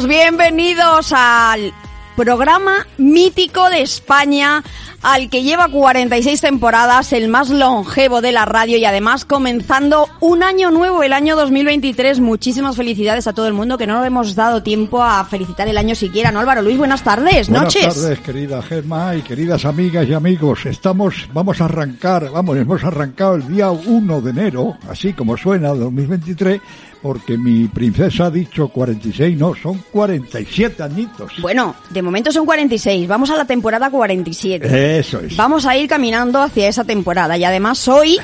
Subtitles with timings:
[0.00, 1.70] Bienvenidos al
[2.16, 4.64] programa mítico de España,
[5.02, 10.42] al que lleva 46 temporadas, el más longevo de la radio y además comenzando un
[10.42, 12.20] año nuevo, el año 2023.
[12.20, 15.94] Muchísimas felicidades a todo el mundo que no hemos dado tiempo a felicitar el año
[15.94, 16.78] siquiera, ¿no, Álvaro Luis?
[16.78, 17.94] Buenas tardes, Buenas noches.
[17.94, 20.66] tardes, querida Gemma y queridas amigas y amigos.
[20.66, 25.68] Estamos, vamos a arrancar, vamos, hemos arrancado el día 1 de enero, así como suena,
[25.70, 26.60] 2023,
[27.02, 31.32] porque mi princesa ha dicho 46, no, son 47 añitos.
[31.40, 34.91] Bueno, de momento son 46, vamos a la temporada 47.
[34.98, 35.36] Eso es.
[35.36, 38.18] Vamos a ir caminando hacia esa temporada y además hoy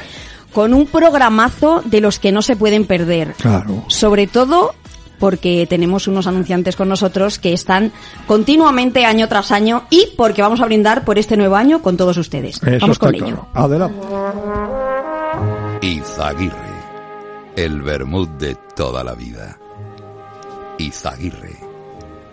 [0.52, 3.34] con un programazo de los que no se pueden perder.
[3.38, 3.84] Claro.
[3.88, 4.74] Sobre todo
[5.18, 7.92] porque tenemos unos anunciantes con nosotros que están
[8.26, 12.16] continuamente año tras año y porque vamos a brindar por este nuevo año con todos
[12.16, 12.62] ustedes.
[12.62, 13.46] Eso vamos con ello.
[13.54, 13.98] Adelante.
[15.82, 16.54] Izaguirre,
[17.56, 19.58] el vermut de toda la vida.
[20.78, 21.56] Izaguirre,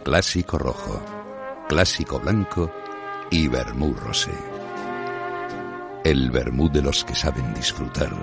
[0.03, 1.01] clásico rojo,
[1.67, 2.71] clásico blanco
[3.35, 4.31] y vermut rosé.
[6.05, 8.13] El vermut de los que saben disfrutar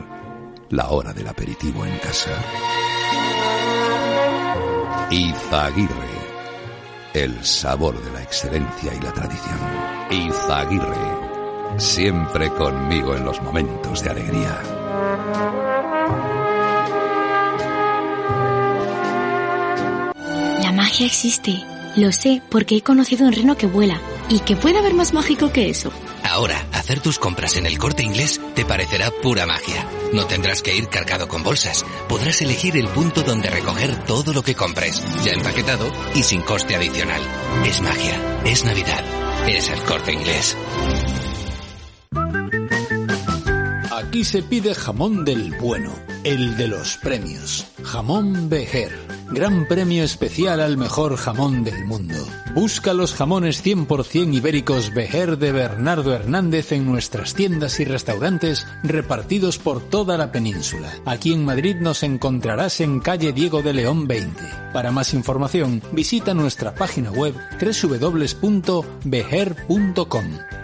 [0.71, 2.31] la hora del aperitivo en casa.
[5.11, 6.15] Izaguirre,
[7.13, 9.59] el sabor de la excelencia y la tradición.
[10.11, 14.63] Izaguirre, siempre conmigo en los momentos de alegría.
[20.63, 21.63] La magia existe.
[21.97, 24.01] Lo sé porque he conocido un reno que vuela.
[24.29, 25.93] ¿Y que puede haber más mágico que eso?
[26.25, 29.87] Ahora, hacer tus compras en el corte inglés te parecerá pura magia.
[30.13, 31.85] No tendrás que ir cargado con bolsas.
[32.09, 36.77] Podrás elegir el punto donde recoger todo lo que compres, ya empaquetado y sin coste
[36.77, 37.21] adicional.
[37.67, 39.05] Es magia, es Navidad,
[39.47, 40.57] es el corte inglés.
[44.13, 45.91] Aquí se pide jamón del bueno,
[46.23, 47.67] el de los premios.
[47.83, 48.93] Jamón Bejer.
[49.31, 52.23] Gran premio especial al mejor jamón del mundo.
[52.55, 59.57] Busca los jamones 100% ibéricos Bejer de Bernardo Hernández en nuestras tiendas y restaurantes repartidos
[59.57, 60.93] por toda la península.
[61.07, 64.43] Aquí en Madrid nos encontrarás en calle Diego de León 20.
[64.75, 68.85] Para más información, visita nuestra página web www.bejer.com.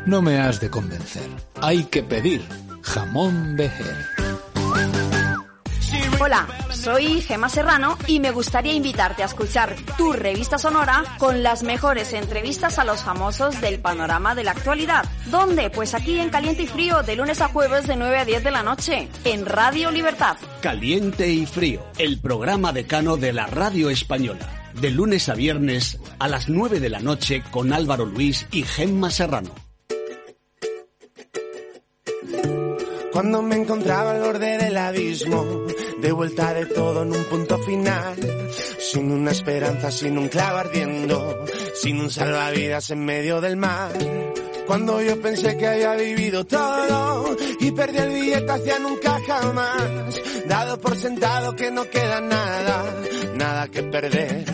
[0.04, 1.30] No me has de convencer.
[1.62, 2.42] Hay que pedir
[2.82, 4.18] jamón Bejer.
[6.20, 11.62] Hola, soy Gema Serrano y me gustaría invitarte a escuchar tu revista sonora con las
[11.62, 15.04] mejores entrevistas a los famosos del panorama de la actualidad.
[15.26, 15.70] ¿Dónde?
[15.70, 18.50] Pues aquí en Caliente y Frío, de lunes a jueves de 9 a 10 de
[18.50, 20.36] la noche, en Radio Libertad.
[20.60, 24.72] Caliente y Frío, el programa decano de la radio española.
[24.74, 29.10] De lunes a viernes a las 9 de la noche con Álvaro Luis y Gemma
[29.10, 29.67] Serrano.
[33.18, 35.66] Cuando me encontraba al borde del abismo,
[36.00, 38.14] de vuelta de todo en un punto final,
[38.78, 43.90] sin una esperanza, sin un clavo ardiendo, sin un salvavidas en medio del mar.
[44.68, 50.80] Cuando yo pensé que había vivido todo y perdí el billete hacia nunca jamás, dado
[50.80, 52.84] por sentado que no queda nada,
[53.34, 54.44] nada que perder.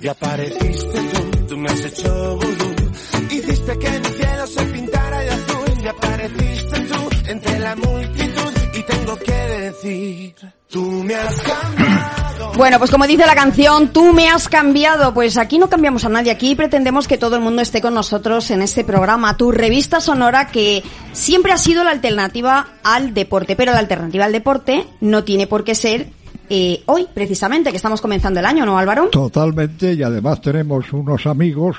[0.00, 2.92] Y apareciste tú, tú me has hecho vudú,
[3.30, 5.64] hiciste que el cielo se pintara de azul.
[5.82, 6.81] Y apareciste
[7.26, 10.34] entre la multitud y tengo que decir,
[10.68, 12.52] tú me has cambiado.
[12.56, 15.14] Bueno, pues como dice la canción, tú me has cambiado.
[15.14, 18.50] Pues aquí no cambiamos a nadie, aquí pretendemos que todo el mundo esté con nosotros
[18.50, 20.82] en este programa, tu revista sonora que
[21.12, 25.64] siempre ha sido la alternativa al deporte, pero la alternativa al deporte no tiene por
[25.64, 26.08] qué ser
[26.50, 29.08] eh, hoy, precisamente, que estamos comenzando el año, ¿no, Álvaro?
[29.08, 31.76] Totalmente, y además tenemos unos amigos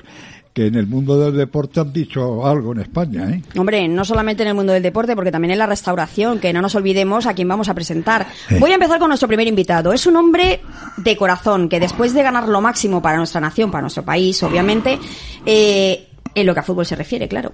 [0.53, 3.41] que en el mundo del deporte han dicho algo en España, ¿eh?
[3.57, 6.61] Hombre, no solamente en el mundo del deporte, porque también en la restauración, que no
[6.61, 8.27] nos olvidemos a quién vamos a presentar.
[8.59, 9.93] Voy a empezar con nuestro primer invitado.
[9.93, 10.61] Es un hombre
[10.97, 14.99] de corazón que después de ganar lo máximo para nuestra nación, para nuestro país, obviamente,
[15.45, 17.53] eh, en lo que a fútbol se refiere, claro.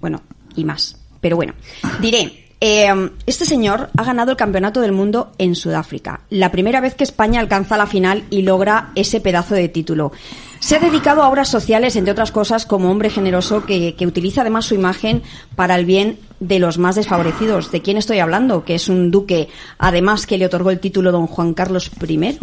[0.00, 0.22] Bueno,
[0.56, 0.96] y más.
[1.20, 1.54] Pero bueno,
[2.00, 6.94] diré, eh, este señor ha ganado el campeonato del mundo en Sudáfrica, la primera vez
[6.94, 10.12] que España alcanza la final y logra ese pedazo de título.
[10.60, 14.40] Se ha dedicado a obras sociales, entre otras cosas, como hombre generoso que, que utiliza
[14.40, 15.22] además su imagen
[15.54, 17.70] para el bien de los más desfavorecidos.
[17.70, 18.64] ¿De quién estoy hablando?
[18.64, 22.38] Que es un duque, además que le otorgó el título don Juan Carlos I.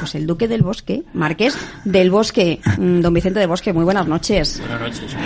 [0.00, 3.72] Pues el duque del Bosque, Marqués del Bosque, mm, don Vicente del Bosque.
[3.72, 4.60] Muy buenas noches.
[4.60, 5.16] Buenas noches.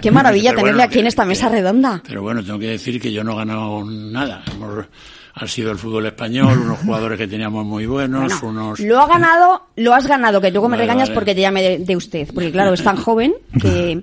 [0.00, 2.02] Qué maravilla Pero tenerle bueno, aquí en esta mesa redonda.
[2.06, 4.42] Pero bueno, tengo que decir que yo no he ganado nada.
[4.52, 4.86] Hemos,
[5.34, 8.80] ha sido el fútbol español, unos jugadores que teníamos muy buenos, unos...
[8.80, 11.14] Lo ha ganado, lo has ganado, que luego me Vale, regañas vale.
[11.14, 14.02] porque te llame de, de usted, porque claro, es tan joven que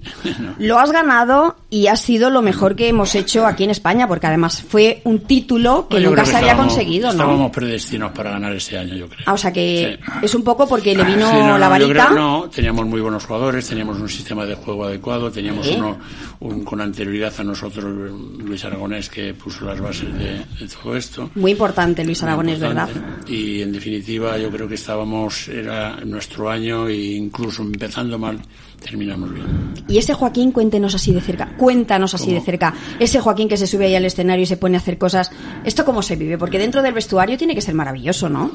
[0.60, 4.28] lo has ganado y ha sido lo mejor que hemos hecho aquí en España, porque
[4.28, 7.14] además fue un título que Yo nunca se había conseguido, ¿no?
[7.14, 9.24] Estábamos predestinados para ganar este año, yo creo.
[9.26, 10.12] Ah, o sea que Sí.
[10.24, 12.06] es un poco porque le vino Sí, no, la no, yo varita.
[12.08, 15.76] creo- no, teníamos muy buenos jugadores, teníamos un sistema de juego adecuado, teníamos ¿Eh?
[15.78, 15.98] uno
[16.40, 17.86] un- con anterioridad a nosotros,
[18.40, 21.17] Luis Aragonés, que puso las bases de, de todo esto.
[21.36, 22.88] Muy importante, Luis Aragonés, ¿verdad?
[22.88, 23.34] Importante.
[23.34, 28.40] Y en definitiva, yo creo que estábamos, era nuestro año, e incluso empezando mal,
[28.82, 29.46] terminamos bien.
[29.88, 32.74] Y ese Joaquín, cuéntenos así de cerca, cuéntanos así de cerca.
[33.00, 35.32] Ese Joaquín que se sube ahí al escenario y se pone a hacer cosas.
[35.64, 36.38] ¿Esto cómo se vive?
[36.38, 38.52] Porque dentro del vestuario tiene que ser maravilloso, ¿no?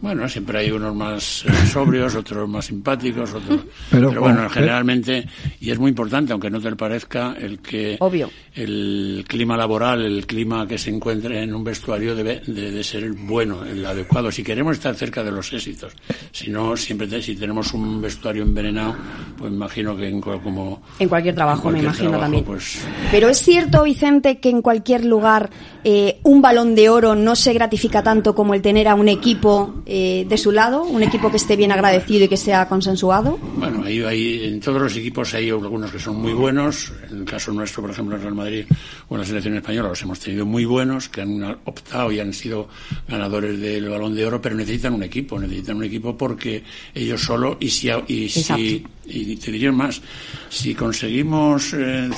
[0.00, 3.60] Bueno, siempre hay unos más eh, sobrios, otros más simpáticos, otros...
[3.90, 5.26] Pero Pero, bueno, con- generalmente,
[5.60, 8.30] y es muy importante, aunque no te lo parezca, el que Obvio.
[8.54, 13.04] el clima laboral, el clima que se encuentre en un vestuario debe de, de ser
[13.04, 14.30] el bueno, el adecuado.
[14.30, 15.92] Si queremos estar cerca de los éxitos,
[16.30, 18.94] si no, siempre te- si tenemos un vestuario envenenado,
[19.38, 22.44] pues imagino que en, cual- como En cualquier trabajo, me cualquier imagino trabajo, también.
[22.44, 25.50] Pues, Pero es cierto, Vicente, que en cualquier lugar
[25.84, 29.82] eh, un balón de oro no se gratifica tanto como el tener a un equipo
[29.88, 33.38] eh, de su lado, un equipo que esté bien agradecido y que sea consensuado.
[33.56, 36.92] Bueno, ahí, ahí, en todos los equipos hay algunos que son muy buenos.
[37.08, 38.66] En el caso nuestro, por ejemplo, en Real Madrid
[39.08, 42.32] o en la selección española, los hemos tenido muy buenos, que han optado y han
[42.32, 42.68] sido
[43.06, 47.56] ganadores del balón de oro, pero necesitan un equipo, necesitan un equipo porque ellos solo,
[47.60, 50.02] y si, y si, y te diría más,
[50.48, 52.10] si conseguimos eh,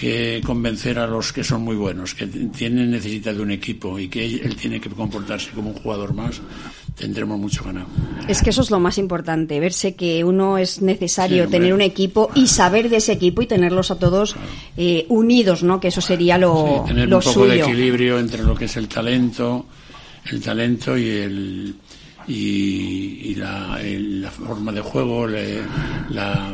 [0.00, 4.08] que convencer a los que son muy buenos, que tienen necesidad de un equipo y
[4.08, 6.40] que él, él tiene que comportarse como un jugador más,
[6.96, 7.86] tendremos mucho ganado.
[8.26, 11.82] Es que eso es lo más importante, verse que uno es necesario Sí, tener un
[11.82, 14.36] equipo y saber de ese equipo y tenerlos a todos
[14.78, 15.80] eh, unidos, ¿no?
[15.80, 18.76] Que eso sería lo, Sí, tener lo un poco de equilibrio entre lo que es
[18.78, 19.66] el talento,
[20.30, 21.74] el talento y el
[22.28, 25.62] y, y la, el- la forma de juego, le-
[26.10, 26.52] la-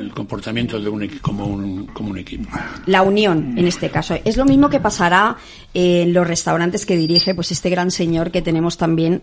[0.00, 2.48] el comportamiento de un como un como un equipo.
[2.86, 4.16] La unión, en este caso.
[4.24, 5.36] Es lo mismo que pasará
[5.74, 9.22] en los restaurantes que dirige pues este gran señor que tenemos también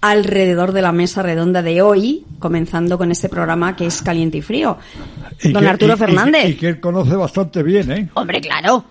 [0.00, 4.42] alrededor de la mesa redonda de hoy, comenzando con este programa que es Caliente y
[4.42, 4.76] Frío.
[5.42, 6.48] Y Don que- Arturo y- y- Fernández.
[6.50, 8.08] Y, que él conoce bastante bien, ¿eh?
[8.14, 8.84] Hombre, claro.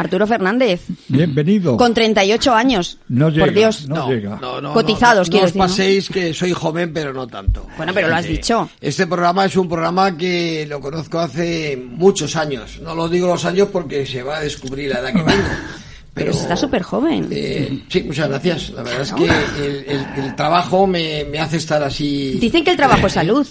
[0.00, 1.76] Arturo Fernández, Bienvenido.
[1.76, 2.96] con 38 años.
[3.08, 3.86] No llega, Por Dios.
[3.86, 4.38] no, llega.
[4.40, 5.66] No, no, Cotizados, no, quiero no os decir, ¿no?
[5.68, 7.66] paséis que soy joven, pero no tanto.
[7.76, 8.70] Bueno, pero lo has Eh, dicho.
[8.80, 12.80] Este programa es un programa que lo conozco hace muchos años.
[12.82, 15.28] No lo digo los años porque se va a descubrir la edad que tengo.
[16.14, 17.28] Pero está súper joven.
[17.30, 18.70] Eh, sí, muchas gracias.
[18.70, 19.84] La verdad es que el,
[20.16, 22.36] el- el trabajo me, me hace estar así.
[22.40, 23.46] Dicen que el trabajo es salud,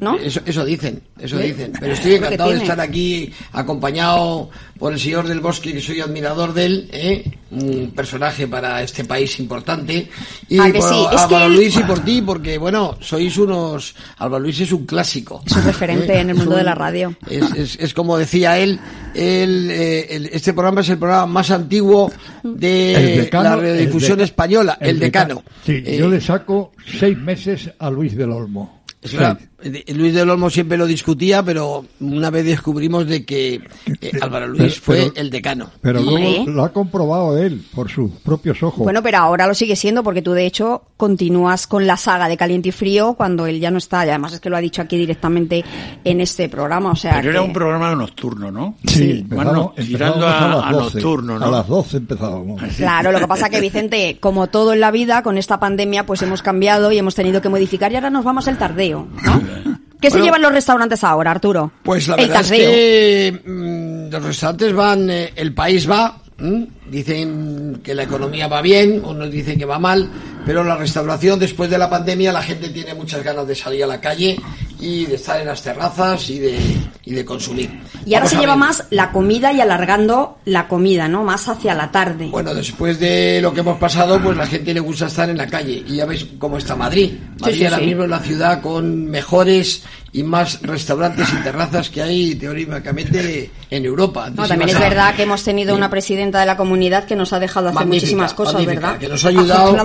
[0.00, 0.16] ¿no?
[0.18, 1.48] Eso, eso dicen, eso ¿Eh?
[1.48, 1.72] dicen.
[1.78, 6.54] Pero estoy encantado de estar aquí acompañado por el señor del bosque, que soy admirador
[6.54, 7.24] de él, ¿eh?
[7.50, 10.08] un personaje para este país importante.
[10.48, 11.04] Y ¿A que por sí?
[11.12, 13.94] Es Álvaro que Luis y por ti, porque bueno, sois unos.
[14.18, 15.42] Álvaro Luis es un clásico.
[15.46, 17.14] Es un referente en el mundo de la radio.
[17.28, 18.78] Es, es- es como decía él,
[19.14, 22.12] él, eh, el- este programa es el programa más antiguo
[22.44, 25.42] de El decano, la radiodifusión de- española, el, decano.
[25.66, 28.77] Sí, Eh, yo le saco seis meses a Luis del Olmo.
[29.00, 29.14] Es
[29.60, 33.54] eh, Luis del Olmo siempre lo discutía, pero una vez descubrimos de que
[34.00, 35.70] eh, Álvaro Luis Pero- fue pero- el decano.
[35.80, 38.80] Pero luego lo ha comprobado él por sus propios ojos.
[38.84, 42.36] Bueno, pero ahora lo sigue siendo porque tú de hecho continúas con la saga de
[42.36, 44.04] Caliente y Frío cuando él ya no está.
[44.06, 45.64] Y además es que lo ha dicho aquí directamente
[46.04, 46.90] en este programa.
[46.92, 48.76] O sea, Pero era un programa nocturno, ¿no?
[48.86, 50.94] sí, Bueno, tirando a, las a 12.
[50.98, 51.46] nocturno, ¿no?
[51.46, 52.62] A las 12 empezábamos.
[52.76, 56.22] Claro, lo que pasa que Vicente, como todo en la vida, con esta pandemia, pues
[56.22, 58.56] hemos cambiado y hemos tenido que modificar y ahora nos vamos al
[58.88, 59.78] tardeo, ¿no?
[60.00, 61.72] ¿Qué se llevan los restaurantes ahora, Arturo?
[61.82, 66.68] Pues la el verdad es que mm, los restaurantes van, eh, el país va, ¿m?
[66.90, 70.10] Dicen que la economía va bien, unos dicen que va mal,
[70.46, 73.86] pero la restauración después de la pandemia la gente tiene muchas ganas de salir a
[73.86, 74.38] la calle
[74.80, 76.56] y de estar en las terrazas y de,
[77.04, 77.68] y de consumir.
[78.06, 81.24] Y ahora Vamos se lleva más la comida y alargando la comida, ¿no?
[81.24, 82.28] Más hacia la tarde.
[82.28, 85.46] Bueno, después de lo que hemos pasado, pues la gente le gusta estar en la
[85.48, 85.82] calle.
[85.86, 87.12] Y ya veis cómo está Madrid.
[87.40, 87.86] Madrid sí, ahora sí.
[87.86, 93.84] mismo es la ciudad con mejores y más restaurantes y terrazas que hay teóricamente en
[93.84, 94.26] Europa.
[94.26, 97.16] Antes No, también es a- verdad que hemos tenido una presidenta de la comunidad que
[97.16, 98.98] nos ha dejado hacer Magnífica, muchísimas cosas, magnífica, ¿verdad?
[98.98, 99.76] Que nos ha ayudado.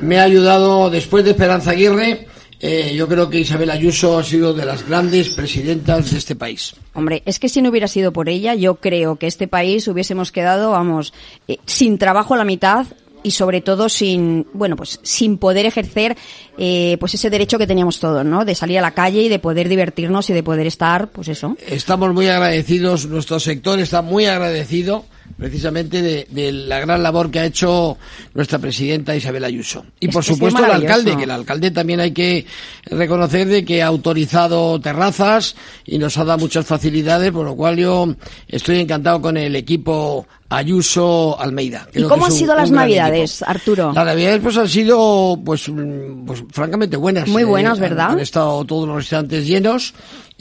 [0.00, 2.26] Me ha ayudado después de Esperanza Aguirre.
[2.60, 6.74] eh, yo creo que Isabel Ayuso ha sido de las grandes presidentas de este país.
[6.94, 10.30] Hombre, es que si no hubiera sido por ella, yo creo que este país hubiésemos
[10.30, 11.12] quedado, vamos,
[11.48, 12.86] eh, sin trabajo a la mitad
[13.24, 16.16] y sobre todo sin, bueno, pues sin poder ejercer,
[16.58, 18.44] eh, pues ese derecho que teníamos todos, ¿no?
[18.44, 21.56] De salir a la calle y de poder divertirnos y de poder estar, pues eso.
[21.66, 25.04] Estamos muy agradecidos, nuestro sector está muy agradecido
[25.36, 27.96] precisamente de, de la gran labor que ha hecho
[28.34, 29.84] nuestra presidenta Isabel Ayuso.
[29.98, 32.46] Y Es por que supuesto el alcalde, que el alcalde también hay que
[32.86, 37.76] reconocer de que ha autorizado terrazas y nos ha dado muchas facilidades, por lo cual
[37.76, 38.14] yo
[38.48, 41.88] estoy encantado con el equipo Ayuso Almeida.
[41.94, 43.42] ¿Y cómo han un- sido las un navidades.
[43.42, 43.90] Arturo?
[43.94, 47.26] Las navidades pues han sido pues, mm, pues francamente buenas.
[47.28, 48.10] Muy buenas, han- ¿verdad?
[48.10, 49.94] Han, estado todos los restaurantes llenos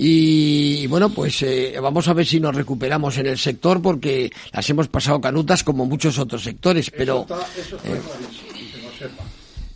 [0.03, 4.67] y, bueno pues eh, vamos a ver si nos recuperamos en el sector porque las
[4.67, 7.35] hemos pasado canutas como muchos otros sectores, pero Eso
[7.75, 9.23] está clarísimo, que lo sepa.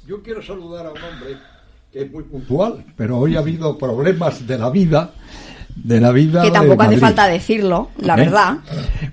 [0.07, 1.37] Yo quiero saludar a un hombre
[1.93, 5.13] que es muy puntual, pero hoy ha habido problemas de la vida,
[5.75, 8.17] de la vida Que de tampoco hace falta decirlo, la ¿Eh?
[8.17, 8.57] verdad.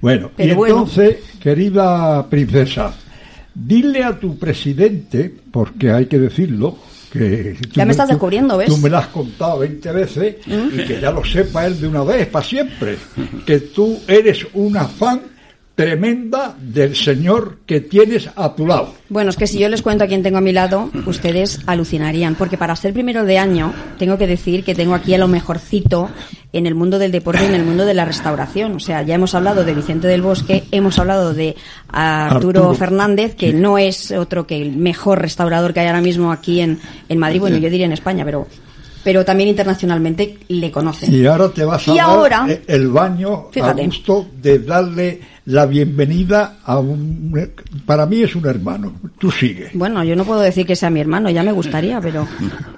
[0.01, 0.75] Bueno, Pero y bueno.
[0.79, 2.95] entonces, querida princesa,
[3.55, 6.79] dile a tu presidente, porque hay que decirlo,
[7.13, 8.69] que tú Ya me estás tú- descubriendo, ¿ves?
[8.69, 10.81] Tú me lo has contado 20 veces ¿Mm?
[10.81, 12.97] y que ya lo sepa él de una vez, para siempre,
[13.47, 15.21] que tú eres una fan
[15.75, 18.93] tremenda del señor que tienes a tu lado.
[19.09, 22.35] Bueno, es que si yo les cuento a quién tengo a mi lado, ustedes alucinarían,
[22.35, 26.11] porque para ser primero de año, tengo que decir que tengo aquí a lo mejorcito
[26.53, 28.73] en el mundo del deporte y en el mundo de la restauración.
[28.77, 31.57] O sea, ya hemos hablado de Vicente del Bosque, hemos hablado de
[31.89, 32.75] Arturo, Arturo.
[32.75, 36.79] Fernández, que no es otro que el mejor restaurador que hay ahora mismo aquí en,
[37.09, 38.47] en Madrid, bueno, yo diría en España, pero
[39.05, 41.13] pero también internacionalmente le conocen.
[41.13, 43.83] Y ahora te vas a Y dar ahora- el baño Fíjate.
[43.83, 47.33] a gusto de darle la bienvenida a un...
[47.85, 48.93] Para mí es un hermano.
[49.19, 49.71] Tú sigue.
[49.75, 52.29] Bueno, yo no puedo decir que sea mi hermano, ya me gustaría, pero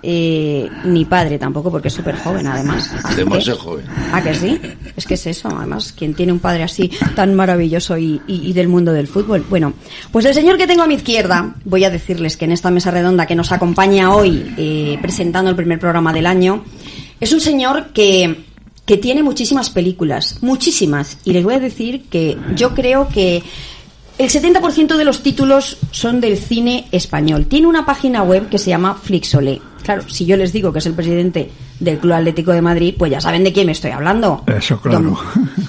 [0.02, 2.90] eh, ni padre tampoco, porque es súper joven además.
[3.16, 3.84] Demasiado joven.
[4.12, 4.58] ¿Ah, que sí?
[4.96, 8.52] Es que es eso, además, quien tiene un padre así tan maravilloso y, y- y
[8.54, 9.44] del mundo del fútbol.
[9.50, 9.74] Bueno,
[10.10, 12.90] pues el señor que tengo a mi izquierda, voy a decirles que en esta mesa
[12.90, 16.64] redonda que nos acompaña hoy eh, presentando el primer programa del año,
[17.20, 18.44] es un señor que,
[18.86, 23.42] que tiene muchísimas películas, muchísimas, y les voy a decir que yo creo que
[24.16, 27.46] el 70% de los títulos son del cine español.
[27.46, 29.60] Tiene una página web que se llama Flixolé.
[29.82, 31.50] Claro, si yo les digo que es el presidente
[31.80, 34.44] del Club Atlético de Madrid, pues ya saben de quién me estoy hablando.
[34.46, 35.18] Eso, claro.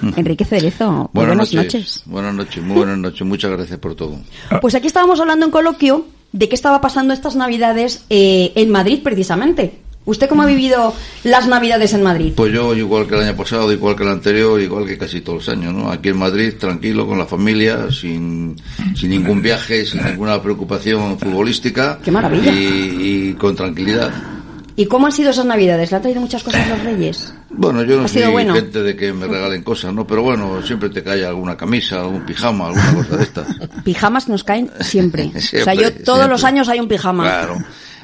[0.01, 1.09] Don Enrique Cerezo.
[1.11, 2.03] Muy buenas, noches.
[2.05, 3.25] Buenas noches, muy buenas noches.
[3.25, 4.17] Muchas gracias por todo.
[4.61, 9.01] Pues aquí estábamos hablando en coloquio de qué estaba pasando estas Navidades eh, en Madrid,
[9.03, 9.79] precisamente.
[10.05, 10.93] ¿Usted cómo ha vivido
[11.23, 12.33] las Navidades en Madrid?
[12.35, 15.39] Pues yo, igual que el año pasado, igual que el anterior, igual que casi todos
[15.39, 15.89] los años, ¿no?
[15.91, 18.55] Aquí en Madrid, tranquilo, con la familia, sin,
[18.95, 21.99] sin ningún viaje, sin ninguna preocupación futbolística.
[22.03, 22.51] ¡Qué maravilla!
[22.51, 24.11] Y, y con tranquilidad.
[24.77, 25.89] ¿Y cómo han sido esas Navidades?
[25.89, 27.33] ¿Le han traído muchas cosas los Reyes?
[27.49, 28.53] Bueno, yo no ¿Ha soy sido bueno?
[28.53, 30.05] gente de que me regalen cosas, ¿no?
[30.05, 33.47] Pero bueno, siempre te cae alguna camisa, algún pijama, alguna cosa de estas.
[33.85, 35.31] Pijamas nos caen siempre.
[35.35, 36.27] o sea, yo todos siempre.
[36.27, 37.23] los años hay un pijama.
[37.23, 37.57] Claro.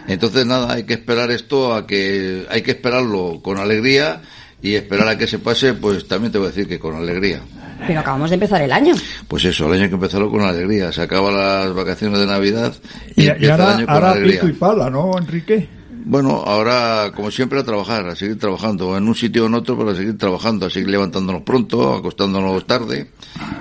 [0.08, 4.22] Entonces, nada, hay que esperar esto a que, hay que esperarlo con alegría
[4.62, 7.42] y esperar a que se pase, pues también te voy a decir que con alegría.
[7.88, 8.94] Pero acabamos de empezar el año.
[9.28, 10.92] Pues eso, el año hay que empezarlo con alegría.
[10.92, 12.74] Se acaban las vacaciones de Navidad
[13.16, 14.42] y, Y, y empieza el ahora, año con ahora alegría.
[14.42, 15.68] pico y pala, ¿no, Enrique?
[16.06, 19.78] Bueno, ahora, como siempre, a trabajar, a seguir trabajando, en un sitio o en otro,
[19.78, 23.12] pero a seguir trabajando, a seguir levantándonos pronto, acostándonos tarde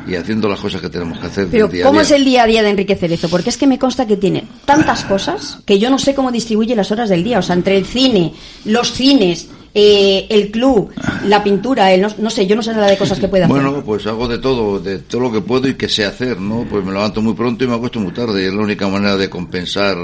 [0.07, 1.49] y haciendo las cosas que tenemos que hacer.
[1.51, 2.03] Pero día a ¿cómo día.
[2.03, 3.29] es el día a día de Enrique Cerezo?
[3.29, 6.75] Porque es que me consta que tiene tantas cosas que yo no sé cómo distribuye
[6.75, 7.39] las horas del día.
[7.39, 8.33] O sea, entre el cine,
[8.65, 10.91] los cines, eh, el club,
[11.27, 13.55] la pintura, el no, no sé, yo no sé nada de cosas que puede hacer.
[13.55, 16.67] Bueno, pues hago de todo, de todo lo que puedo y que sé hacer, ¿no?
[16.69, 18.47] Pues me levanto muy pronto y me acuesto muy tarde.
[18.47, 19.97] Es la única manera de compensar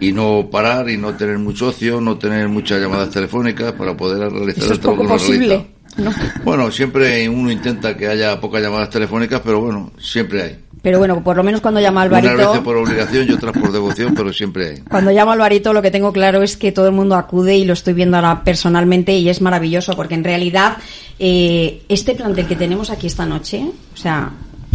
[0.00, 4.30] y no parar y no tener mucho ocio, no tener muchas llamadas telefónicas para poder
[4.32, 5.56] realizar Eso el es trabajo poco uno realiza.
[5.56, 5.66] posible.
[5.96, 6.12] ¿no?
[6.44, 10.58] Bueno, siempre uno intenta que haya pocas llamadas telefónicas, pero bueno, siempre hay.
[10.82, 13.72] Pero bueno, por lo menos cuando llama Unas veces Alvarito, por obligación y otras por
[13.72, 14.78] devoción, pero siempre hay.
[14.80, 17.72] cuando llama Alvarito lo que tengo claro es que todo el mundo acude y lo
[17.72, 20.76] estoy viendo ahora personalmente y es maravilloso porque en realidad
[21.18, 24.30] eh, este plantel que tenemos aquí esta noche, o sea,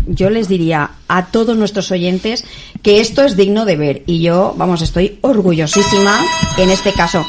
[0.09, 2.43] yo les diría a todos nuestros oyentes
[2.81, 6.19] que esto es digno de ver y yo, vamos, estoy orgullosísima
[6.57, 7.25] en este caso.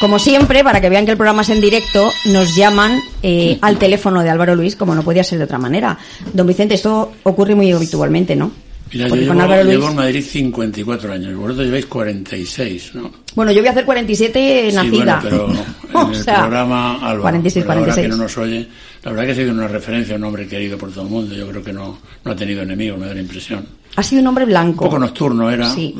[0.00, 3.76] como siempre, para que vean que el programa es en directo, nos llaman eh, al
[3.76, 5.98] teléfono de Álvaro Luis, como no podía ser de otra manera.
[6.32, 8.50] Don Vicente, esto ocurre muy habitualmente, ¿no?
[8.92, 13.10] Mira, yo llevo, llevo en Madrid 54 años, vosotros lleváis 46, ¿no?
[13.36, 15.20] Bueno, yo voy a hacer 47 Sí, nacida.
[15.20, 15.46] bueno,
[15.92, 18.04] pero en el sea, programa Álvaro, 46, pero ahora 46.
[18.04, 18.68] que no nos oye,
[19.04, 21.46] la verdad que ha sido una referencia, un hombre querido por todo el mundo, yo
[21.48, 23.64] creo que no, no ha tenido enemigos, me da la impresión.
[23.96, 24.84] Ha sido un hombre blanco.
[24.84, 25.68] Un poco nocturno era.
[25.68, 25.92] Sí.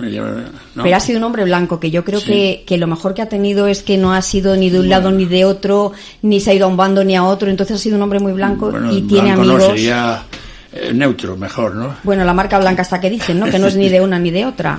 [0.81, 2.27] Pero ha sido un hombre blanco, que yo creo Sí.
[2.27, 4.89] que, que lo mejor que ha tenido es que no ha sido ni de un
[4.89, 5.93] lado ni de otro,
[6.23, 8.21] ni se ha ido a un bando ni a otro, entonces ha sido un hombre
[8.21, 9.59] muy blanco Bueno, y tiene amigos.
[9.61, 10.23] no, sería
[10.73, 11.97] eh, neutro, mejor, ¿no?
[12.05, 13.47] Bueno, la marca blanca hasta que dicen, ¿no?
[13.51, 14.79] Que no es ni de una ni de otra.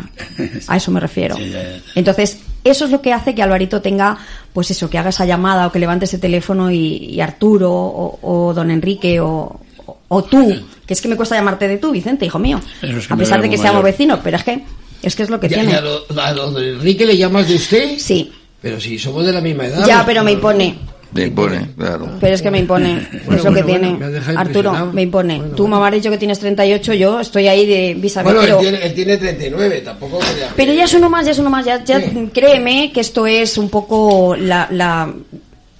[0.67, 1.35] A eso me refiero.
[1.35, 1.79] Sí, ya, ya.
[1.95, 4.17] Entonces, eso es lo que hace que Alvarito tenga,
[4.53, 6.77] pues eso, que haga esa llamada o que levante ese teléfono y,
[7.13, 10.53] y Arturo o, o don Enrique o, o- o tú,
[10.85, 12.59] que es que me cuesta llamarte de tú, Vicente, hijo mío.
[12.81, 14.63] Es que A pesar de que seamos vecinos, pero es que
[15.01, 15.71] es que es lo que Ya- tiene.
[15.71, 17.97] ya a lo- a don Enrique le llamas de usted?
[17.97, 18.31] Sí.
[18.61, 19.85] Pero si somos de la misma edad.
[19.87, 20.77] Ya, pues, pero me impone.
[21.13, 22.07] Me impone, claro.
[22.21, 23.05] Pero es que me impone.
[23.25, 24.21] Bueno, es lo que bueno, tiene.
[24.29, 25.41] me Arturo, me impone.
[25.55, 28.57] Tú, mamá, has dicho que tienes 38, yo estoy ahí de vis Bueno, él pero,
[28.59, 30.19] tiene, él tiene 39, tampoco.
[30.19, 31.65] quería- pero ya es uno más, ya es uno más.
[31.65, 32.01] Ya, ya
[32.33, 35.13] créeme que esto es un poco la, la,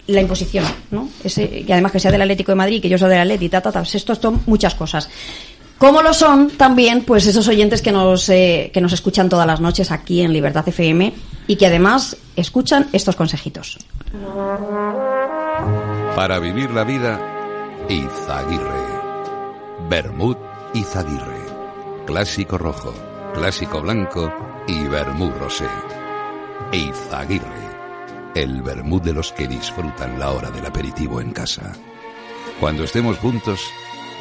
[0.08, 1.08] la imposición, ¿no?
[1.24, 3.62] Ese, que además que sea del Atlético de Madrid, que yo soy del Atleti, ta,
[3.62, 5.08] ta, ta, esto son muchas cosas.
[5.82, 9.62] Como lo son también, pues esos oyentes que nos, eh, que nos escuchan todas las
[9.62, 11.12] noches aquí en Libertad FM
[11.48, 13.80] y que además escuchan estos consejitos.
[16.16, 17.20] Para vivir la vida,
[17.90, 18.86] Izaguirre.
[19.90, 20.38] Bermud
[20.76, 21.48] Izaguirre.
[22.06, 22.94] Clásico rojo,
[23.34, 24.32] clásico blanco
[24.68, 25.68] y vermut rosé.
[26.74, 27.72] Izaguirre.
[28.36, 31.74] El vermut de los que disfrutan la hora del aperitivo en casa.
[32.60, 33.62] Cuando estemos juntos,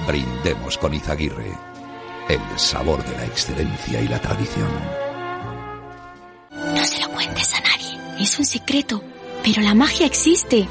[0.07, 1.53] brindemos con Izaguirre.
[2.29, 4.69] El sabor de la excelencia y la tradición.
[6.53, 8.23] No se lo cuentes a nadie.
[8.23, 9.03] Es un secreto.
[9.43, 10.69] Pero la magia existe.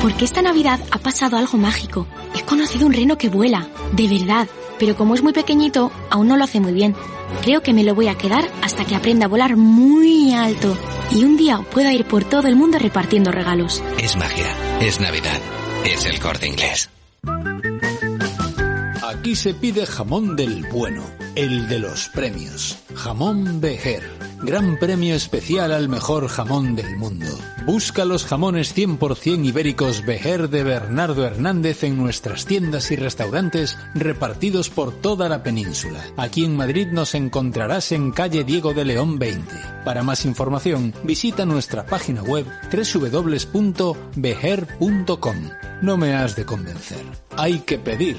[0.00, 2.06] Porque esta Navidad ha pasado algo mágico.
[2.34, 3.68] He conocido un reno que vuela.
[3.92, 4.48] De verdad.
[4.78, 6.96] Pero como es muy pequeñito, aún no lo hace muy bien.
[7.42, 10.76] Creo que me lo voy a quedar hasta que aprenda a volar muy alto.
[11.10, 13.82] Y un día pueda ir por todo el mundo repartiendo regalos.
[13.98, 14.46] Es magia,
[14.80, 15.40] es Navidad,
[15.84, 16.88] es el corte inglés.
[19.32, 21.02] Aquí se pide jamón del bueno,
[21.36, 22.76] el de los premios.
[22.94, 24.02] Jamón Bejer.
[24.42, 27.28] Gran premio especial al mejor jamón del mundo.
[27.64, 34.68] Busca los jamones 100% ibéricos Bejer de Bernardo Hernández en nuestras tiendas y restaurantes repartidos
[34.68, 36.04] por toda la península.
[36.18, 39.50] Aquí en Madrid nos encontrarás en calle Diego de León 20.
[39.82, 43.96] Para más información, visita nuestra página web www.bejer.com.
[45.80, 47.06] No me has de convencer.
[47.38, 48.18] Hay que pedir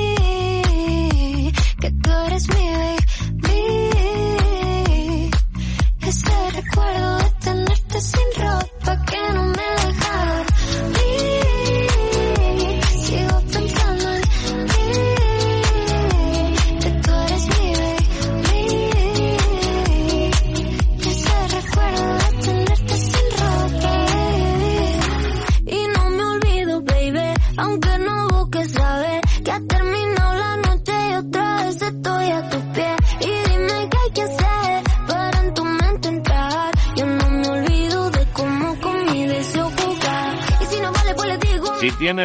[2.43, 3.00] que tú eres mi baby.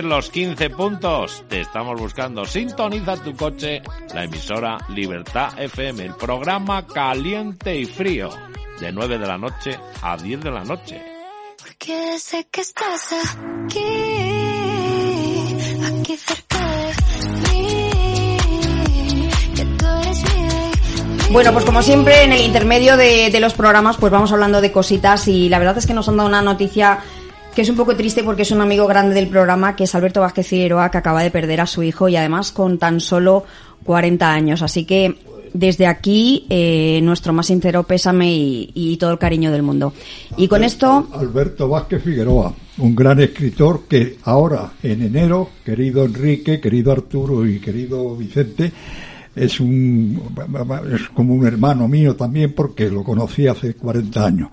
[0.09, 2.45] Los 15 puntos, te estamos buscando.
[2.45, 3.83] Sintoniza tu coche,
[4.15, 8.31] la emisora Libertad FM, el programa caliente y frío,
[8.81, 11.03] de 9 de la noche a 10 de la noche.
[11.59, 13.79] Porque sé que estás aquí,
[15.85, 16.59] aquí cerca
[17.21, 19.29] de mí.
[19.57, 21.33] Que tú eres mi baby.
[21.33, 24.71] Bueno, pues como siempre en el intermedio de, de los programas pues vamos hablando de
[24.71, 27.01] cositas y la verdad es que nos han dado una noticia
[27.57, 30.21] que es un poco triste porque es un amigo grande del programa que es Alberto
[30.21, 33.45] Vázquez Figueroa que acaba de perder a su hijo y además con tan solo
[33.85, 34.61] 40 años.
[34.61, 35.17] Así que
[35.55, 39.95] desde aquí eh, nuestro más sincero pésame y, y todo el cariño del mundo.
[40.37, 41.09] Y con esto...
[41.15, 47.59] Alberto Vázquez Figueroa, un gran escritor que ahora, en enero, querido Enrique, querido Arturo y
[47.59, 48.71] querido Vicente,
[49.37, 50.21] es un
[50.93, 54.49] es como un hermano mío también porque lo conocí hace 40 años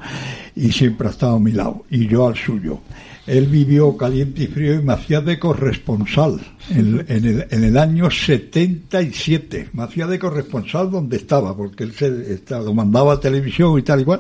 [0.56, 2.82] y siempre ha estado a mi lado y yo al suyo.
[3.26, 8.12] Él vivió caliente y frío y me hacía de corresponsal en, el, en el año
[8.12, 9.70] 77.
[9.72, 13.82] Me hacía de corresponsal donde estaba, porque él se estaba, lo mandaba a televisión y
[13.82, 14.20] tal igual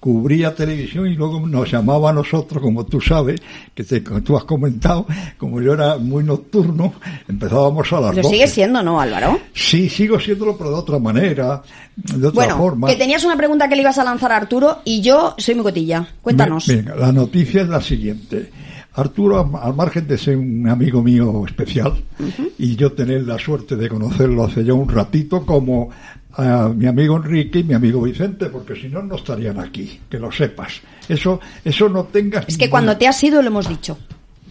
[0.00, 3.40] cubría televisión y luego nos llamaba a nosotros, como tú sabes,
[3.74, 5.06] que, te, tú has comentado,
[5.36, 6.92] como yo era muy nocturno,
[7.28, 8.34] empezábamos a las Pero 12.
[8.34, 9.38] sigue siendo, ¿no, Álvaro?
[9.52, 11.62] Sí, sigo siéndolo, pero de otra manera,
[11.96, 12.88] de otra Bueno, forma.
[12.88, 15.64] que tenías una pregunta que le ibas a lanzar a Arturo y yo soy muy
[15.64, 16.06] cotilla.
[16.22, 16.66] Cuéntanos.
[16.66, 18.50] Venga, la noticia es la siguiente.
[18.94, 22.02] Arturo, al margen de ser un amigo mío especial,
[22.58, 25.90] y yo tener la suerte de conocerlo hace ya un ratito, como
[26.38, 30.18] a mi amigo Enrique y mi amigo Vicente, porque si no, no estarían aquí, que
[30.18, 30.80] lo sepas.
[31.08, 32.46] Eso, eso no tengas.
[32.48, 33.98] Es que cuando te has ido lo hemos dicho.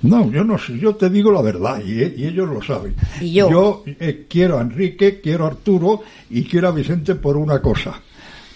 [0.03, 2.93] No, yo no sé, yo te digo la verdad y, y ellos lo saben.
[3.19, 3.83] Y yo.
[3.85, 7.99] eh, quiero a Enrique, quiero a Arturo y quiero a Vicente por una cosa,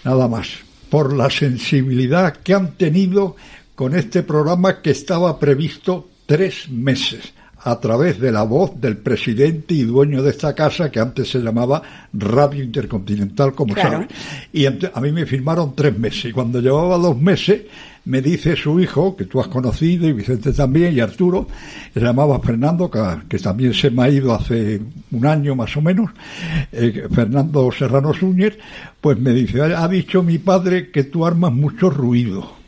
[0.04, 0.48] nada más,
[0.88, 3.34] por la sensibilidad que han tenido
[3.74, 7.32] con este programa que estaba previsto tres meses
[7.64, 11.38] a través de la voz del presidente y dueño de esta casa que antes se
[11.38, 11.80] llamaba
[12.12, 13.90] Radio Intercontinental, como Claro.
[13.92, 14.08] saben.
[14.52, 17.62] Y a mí me firmaron tres meses y cuando llevaba dos meses
[18.04, 21.46] me dice su hijo, que tú has conocido, y Vicente también, y Arturo,
[21.94, 24.80] que se llamaba Fernando, que, que también se me ha ido hace
[25.12, 26.10] un año más o menos,
[26.72, 28.58] eh, Fernando Serrano Súñez,
[29.00, 32.60] pues me dice, ha dicho mi padre que tú armas mucho ruido.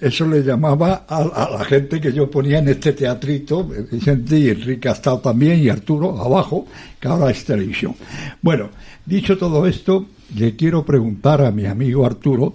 [0.00, 4.48] Eso le llamaba a, a la gente que yo ponía en este teatrito, Vicente y
[4.48, 6.66] Enrique ha estado también, y Arturo abajo,
[6.98, 7.94] que ahora es televisión.
[8.40, 8.70] Bueno,
[9.04, 12.54] dicho todo esto, le quiero preguntar a mi amigo Arturo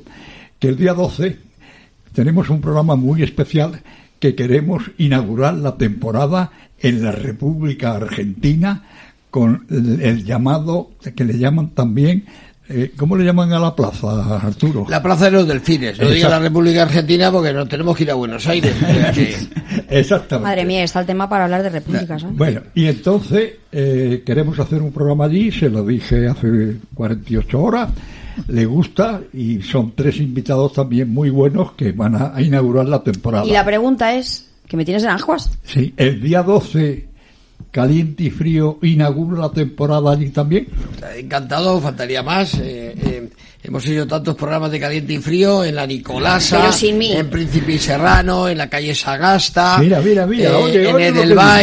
[0.60, 1.38] que el día 12
[2.14, 3.82] tenemos un programa muy especial
[4.20, 8.84] que queremos inaugurar la temporada en la República Argentina
[9.30, 12.26] con el, el llamado, que le llaman también,
[12.70, 14.86] eh, ¿cómo le llaman a la plaza, Arturo?
[14.90, 16.40] La Plaza de los Delfines, no diga la.
[16.40, 18.76] República Argentina porque nos tenemos que ir a Buenos Aires.
[19.90, 20.50] Exactamente.
[20.50, 22.24] Madre mía, está el tema para hablar de repúblicas.
[22.24, 22.28] ¿eh?
[22.32, 27.90] Bueno, y entonces eh, queremos hacer un programa allí, se lo dije hace 48 horas,
[28.48, 33.02] le gusta y son tres invitados también muy buenos que van a, a inaugurar la
[33.02, 33.46] temporada.
[33.46, 35.50] Y la pregunta es, ¿que me tienes en aguas?
[35.64, 37.07] Sí, el día 12,
[37.72, 40.68] caliente y frío, inaugura la temporada allí también.
[41.16, 42.56] Encantado, faltaría más.
[42.56, 43.30] eh, eh,
[43.64, 47.12] hemos hecho tantos programas de caliente y frío en la Nicolasa, Pero sin mí.
[47.14, 51.12] en Príncipe y Serrano, en la calle Sagasta, Mira, mira, mira, eh, oye, en oye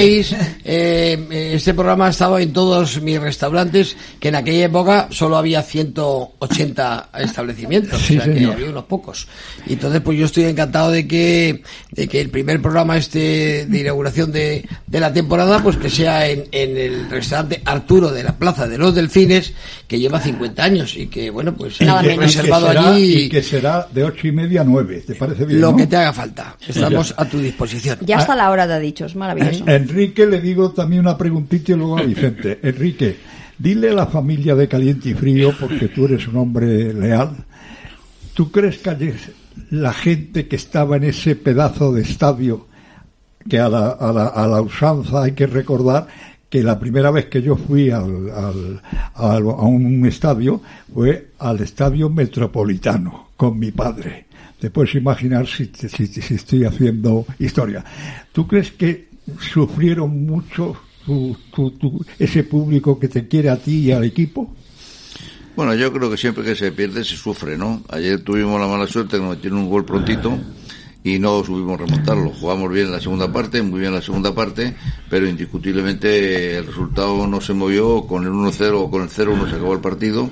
[0.01, 0.37] dice.
[0.65, 5.37] eh, eh, este programa ha estado en todos mis restaurantes, que en aquella época solo
[5.37, 9.27] había 180 establecimientos, Sí, o sea que había unos pocos.
[9.67, 13.81] Y entonces, pues yo estoy encantado de que, de que el primer programa este de
[13.81, 18.37] inauguración de, de la temporada, pues que sea en, en el restaurante Arturo de la
[18.37, 19.53] Plaza de los Delfines,
[19.87, 22.91] que lleva 50 años y que, bueno, pues Y hemos que- y que reservado será-
[22.95, 25.61] allí Y que será de ocho y media a nueve, ¿te parece bien?
[25.61, 25.77] lo no?
[25.77, 26.57] que te haga falta.
[26.67, 27.99] Estamos a tu disposición.
[28.03, 29.65] Ya está la hora de dichos, maravilloso.
[29.69, 32.59] Eh, Enrique le digo también una preguntita y luego a Vicente.
[32.63, 33.17] Enrique,
[33.59, 37.31] dile a la familia de Caliente y Frío, porque tú eres un hombre leal,
[38.33, 39.15] ¿tú crees que ayer
[39.71, 42.67] la gente que estaba en ese pedazo de estadio,
[43.49, 46.07] que a la, a la, a la usanza hay que recordar
[46.55, 48.81] que la primera vez que yo fui al, al-
[49.17, 50.61] a un estadio
[50.95, 54.27] fue al estadio metropolitano con mi padre.
[54.61, 57.85] Te puedes imaginar si, si, si estoy haciendo historia.
[58.31, 59.09] ¿Tú crees que
[59.41, 64.55] sufrieron mucho tu- tu- ese público que te quiere a ti y al equipo?
[65.57, 67.83] Bueno, yo creo que siempre que se pierde se sufre, ¿no?
[67.89, 70.39] Ayer tuvimos la mala suerte que nos metieron un gol prontito
[71.05, 72.31] y no supimos remontarlo.
[72.31, 74.75] Jugamos bien en la segunda parte, muy bien en la segunda parte,
[75.11, 78.07] pero indiscutiblemente el resultado no se movió.
[78.07, 80.31] Con el 1-0 o con el 0-1 se acabó el partido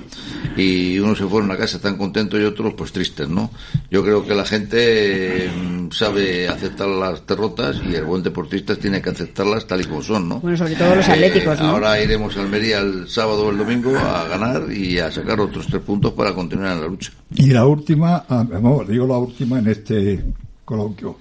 [0.57, 3.51] y unos se fueron a casa tan contentos y otros pues tristes, ¿no?
[3.91, 8.99] Yo creo que la gente mm, sabe aceptar las derrotas y el buen deportista tiene
[8.99, 10.39] que aceptarlas tal y como son, ¿no?
[10.39, 11.67] Bueno, sobre todo los Eh, atléticos, ¿no?
[11.67, 15.67] Ahora iremos a Almería el sábado o el domingo a ganar y a sacar otros
[15.67, 17.11] tres puntos para continuar en la lucha.
[17.35, 20.23] Y la última, ah, vamos, digo la última en este
[20.65, 21.17] coloquio,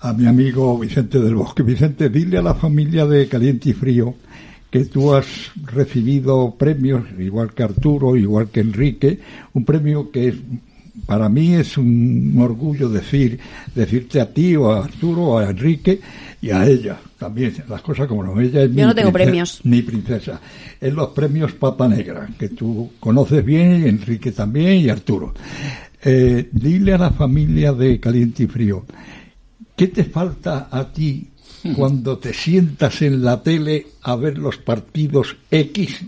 [0.00, 1.62] a mi amigo Vicente del Bosque.
[1.62, 4.14] Vicente, dile a la familia de Caliente y Frío
[4.70, 5.26] que tú has
[5.64, 9.18] recibido premios, igual que Arturo, igual que Enrique,
[9.54, 10.34] un premio que es,
[11.06, 13.38] para mí es un orgullo decir,
[13.74, 16.00] decirte a ti o a Arturo o a Enrique
[16.42, 19.24] y a ella también, las cosas como no, ella es mi Yo no tengo princesa-
[19.24, 19.60] premios.
[19.64, 20.40] mi princesa.
[20.80, 25.32] Es los premios Papa Negra, que tú conoces bien, Enrique también y Arturo.
[26.02, 28.86] Eh, dile a la familia de Caliente y Frío,
[29.74, 31.28] ¿qué te falta a ti
[31.74, 36.04] cuando te sientas en la tele a ver los partidos X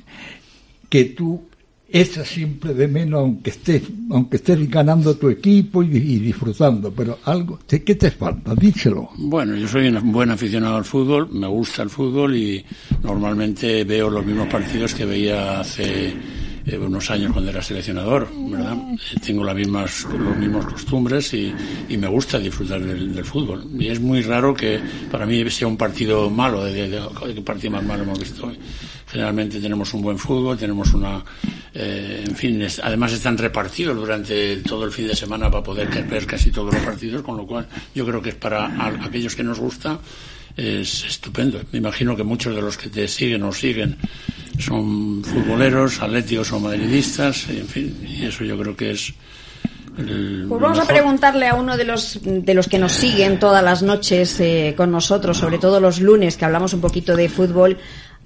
[0.89, 1.51] que tú
[1.93, 7.19] echas siempre de menos aunque estés, aunque estés ganando tu equipo y, y disfrutando, pero
[7.25, 8.55] algo, ¿qué ¿qué te falta?
[8.55, 9.11] Díselo.
[9.17, 12.65] Bueno, yo soy un buen aficionado al fútbol, me gusta el fútbol y
[13.03, 16.15] normalmente veo los mismos partidos que veía hace
[16.71, 18.77] eh, unos años cuando era seleccionador, ¿verdad?
[18.93, 21.53] Eh, Tengo las mismas, los mismos costumbres y,
[21.89, 23.65] y me gusta disfrutar del, del fútbol.
[23.79, 24.81] Y es muy raro que
[25.11, 28.19] para mí sea un partido malo, de, de, de- de qué partido más malo hemos
[28.19, 28.59] visto hoy.
[29.07, 31.25] Generalmente tenemos un buen fútbol, tenemos una,
[31.75, 35.89] eh, en fin, es- además están repartidos durante todo el fin de semana para poder
[36.07, 39.35] ver casi todos los partidos, con lo cual yo creo que es para a- aquellos
[39.35, 39.99] que nos gusta
[40.57, 41.61] es estupendo.
[41.73, 43.97] Me imagino que muchos de los que te siguen o siguen
[44.59, 49.15] son futboleros, atléticos o madridistas, en fin, y eso yo creo que es
[49.99, 53.63] el Pues vamos a preguntarle a uno de los de los que nos siguen todas
[53.63, 57.79] las noches eh, con nosotros, sobre todo los lunes que hablamos un poquito de fútbol,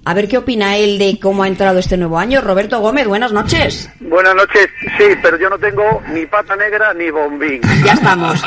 [0.05, 2.41] a ver qué opina él de cómo ha entrado este nuevo año.
[2.41, 3.89] Roberto Gómez, buenas noches.
[3.99, 7.61] Buenas noches, sí, pero yo no tengo ni pata negra ni bombín.
[7.85, 8.41] Ya estamos.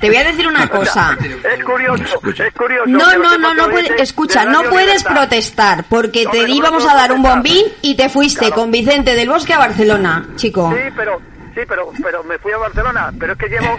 [0.00, 1.16] Te voy a decir una cosa.
[1.22, 2.86] Es curioso, es curioso.
[2.86, 6.94] No, no, no, no puedes, escucha, no puedes Libertad- protestar porque No, te íbamos a
[6.94, 10.72] dar un bombín y te fuiste con Vicente del Bosque a Barcelona, chico.
[10.72, 11.20] Sí, pero,
[11.54, 13.76] sí, pero, pero me fui a Barcelona, pero es que llevo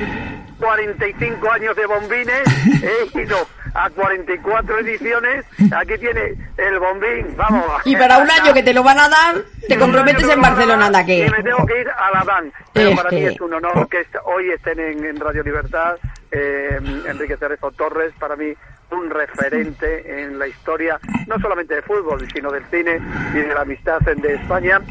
[0.61, 2.41] 45 años de bombines,
[3.15, 3.37] he ido
[3.73, 5.45] a 44 ediciones,
[5.75, 7.65] aquí tiene el bombín, vamos.
[7.85, 9.35] Y para un año que te lo van a dar,
[9.67, 11.31] te comprometes en Barcelona, anda Y que.
[11.31, 12.53] me tengo que ir a la DAN.
[12.73, 15.95] Pero Es para mí es un honor que hoy estén en, en Radio Libertad.
[16.31, 18.53] eh, Enrique Cerezo Torres, para mí
[18.91, 22.99] un referente en la historia, no solamente de fútbol, sino del cine
[23.33, 24.81] y de la amistad de España.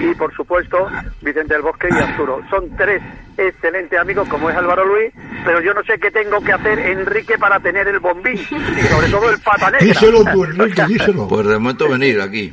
[0.00, 0.88] Y por supuesto,
[1.22, 2.40] Vicente del Bosque y Arturo.
[2.50, 3.00] Son tres
[3.38, 5.12] excelentes amigos, como es Álvaro Luis,
[5.44, 8.34] pero yo no sé qué tengo que hacer, Enrique, para tener el bombín.
[8.34, 9.86] Y sobre todo el pata negra.
[9.86, 11.28] Díselo tú, Enrique, díselo.
[11.28, 12.52] Pues de momento venir aquí.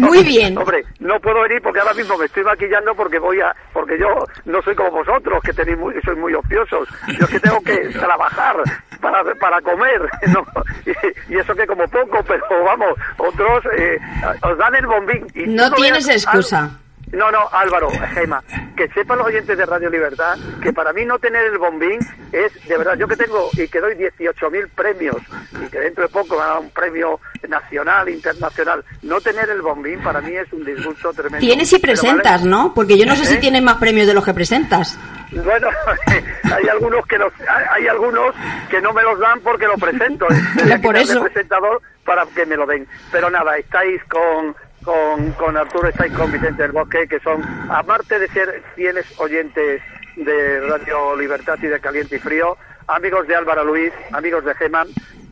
[0.00, 0.56] Muy bien.
[0.64, 4.06] Hombre, no puedo venir porque ahora mismo me estoy maquillando porque voy a, porque yo
[4.46, 6.88] no soy como vosotros que tenéis muy, sois muy ociosos.
[7.18, 8.56] Yo es que tengo que trabajar
[9.00, 10.00] para, para comer,
[10.32, 10.44] ¿no?
[10.86, 13.98] Y, y eso que como poco, pero vamos, otros eh,
[14.42, 15.26] os dan el bombín.
[15.34, 16.70] Y No tienes veas- excusa.
[17.14, 18.42] No, no, Álvaro, Gema,
[18.76, 21.98] que sepan los oyentes de Radio Libertad que para mí no tener el bombín
[22.32, 25.16] es, de verdad, yo que tengo y que doy 18.000 premios
[25.64, 30.20] y que dentro de poco me un premio nacional, internacional, no tener el bombín para
[30.20, 31.38] mí es un disgusto tremendo.
[31.38, 32.72] Tienes y presentas, vale- ¿no?
[32.74, 33.38] Porque yo no sé si ¿Eh?
[33.38, 34.98] tienes más premios de los que presentas.
[35.30, 35.68] Bueno,
[36.44, 37.32] hay algunos que los,
[37.70, 38.34] hay algunos
[38.70, 40.26] que no me los dan porque lo presento.
[40.82, 41.22] Por eso.
[41.22, 42.86] presentador para que me lo den.
[43.10, 48.18] Pero nada, estáis con, con, con Arturo, estáis con Vicente del Bosque, que son, aparte
[48.18, 49.80] de ser fieles oyentes
[50.16, 54.84] de Radio Libertad y de Caliente y Frío, amigos de Álvaro Luis, amigos de Gema,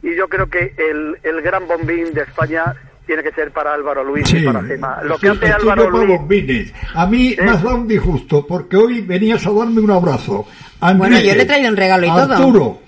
[0.03, 2.75] y yo creo que el, el gran bombín de España
[3.07, 5.01] tiene que ser para Álvaro Luis y Sí, para Gema.
[5.03, 6.09] Lo que sí, hace estoy Álvaro Luis...
[6.19, 6.75] bombines.
[6.95, 10.47] A mí me has dado un disgusto porque hoy venías a darme un abrazo.
[10.81, 12.33] Bueno, yo le he traído un regalo y a todo.
[12.35, 12.79] Arturo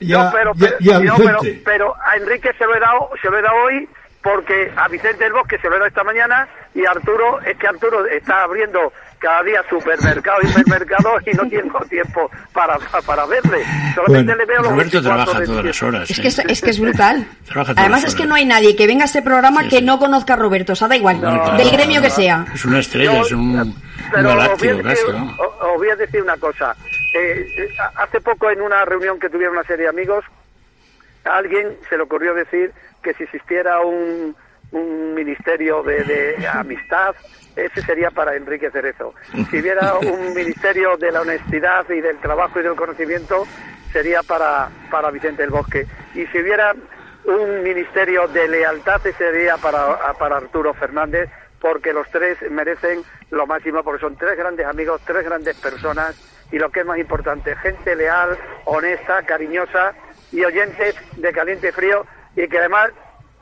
[0.00, 2.64] y a, No, pero, y a- pero- y a no, pero, pero a Enrique se
[2.64, 3.88] lo he dado, se lo he dado hoy
[4.26, 7.56] porque a Vicente del Bosque se lo he dado esta mañana y a Arturo, es
[7.58, 13.24] que Arturo está abriendo cada día supermercado y supermercado y no tengo tiempo para, para
[13.26, 13.62] verle.
[13.94, 16.10] Solamente Bueno, le veo los Roberto 24 trabaja todas las horas.
[16.10, 17.24] Es que es, es que es brutal.
[17.76, 20.36] Además es que no hay nadie que venga a este programa que no conozca a
[20.36, 20.72] Roberto.
[20.72, 21.20] O sea, da igual,
[21.56, 22.46] del gremio que sea.
[22.52, 26.74] Es una estrella, es un, un Pero voy, casi, os voy a decir una cosa.
[27.14, 30.24] Eh, eh, hace poco en una reunión que tuvieron una serie de amigos,
[31.24, 32.72] a alguien se le ocurrió decir
[33.06, 34.34] que si existiera un,
[34.72, 37.14] un ministerio de, de amistad,
[37.54, 39.14] ese sería para Enrique Cerezo.
[39.48, 43.46] Si hubiera un ministerio de la honestidad y del trabajo y del conocimiento,
[43.92, 45.86] sería para, para Vicente del Bosque.
[46.16, 46.74] Y si hubiera
[47.26, 53.46] un ministerio de lealtad, ese sería para, para Arturo Fernández, porque los tres merecen lo
[53.46, 56.16] máximo, porque son tres grandes amigos, tres grandes personas,
[56.50, 59.94] y lo que es más importante, gente leal, honesta, cariñosa
[60.32, 62.04] y oyentes de caliente frío,
[62.36, 62.90] y que además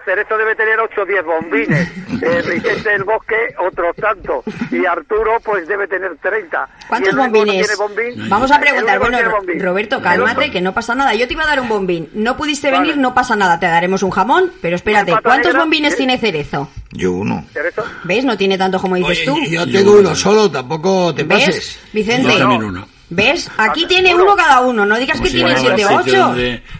[0.05, 1.89] Cerezo debe tener 8 o 10 bombines,
[2.23, 6.69] eh, Vicente del Bosque otros tantos, y Arturo pues debe tener 30.
[6.89, 7.79] ¿Cuántos bombines?
[7.79, 8.99] bombín- Vamos a preguntar.
[8.99, 9.19] Bueno.
[9.61, 11.15] Roberto, cálmate, que no pasa nada.
[11.15, 12.11] Yo te iba a dar un bombín.
[12.13, 12.81] No pudiste Vale.
[12.83, 13.59] venir, no pasa nada.
[13.59, 15.61] Te daremos un jamón, pero espérate, ¿Pata ¿cuántos negra?
[15.61, 15.97] bombines ¿Eh?
[15.97, 16.69] tiene Cerezo?
[16.93, 17.43] Yo uno.
[17.55, 17.83] ¿Cerezo?
[18.05, 18.27] ¿Ves?
[18.27, 19.39] No tiene tanto como dices tú.
[19.49, 21.47] Yo tengo uno solo, tampoco te ¿Ves?
[21.47, 21.81] pases.
[21.95, 22.31] Vicente.
[22.31, 22.87] Yo también uno.
[23.09, 23.51] ¿Ves?
[23.57, 24.85] Aquí tiene uno cada uno.
[24.85, 26.35] No digas ¿Cómo que tiene siete o ocho.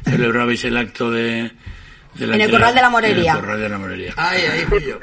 [0.05, 1.51] celebrabais el acto de...
[2.17, 3.31] de En el Corral de la Morería.
[3.33, 4.13] En el Corral de la Morería.
[4.17, 4.99] Ahí, ahí fui yo.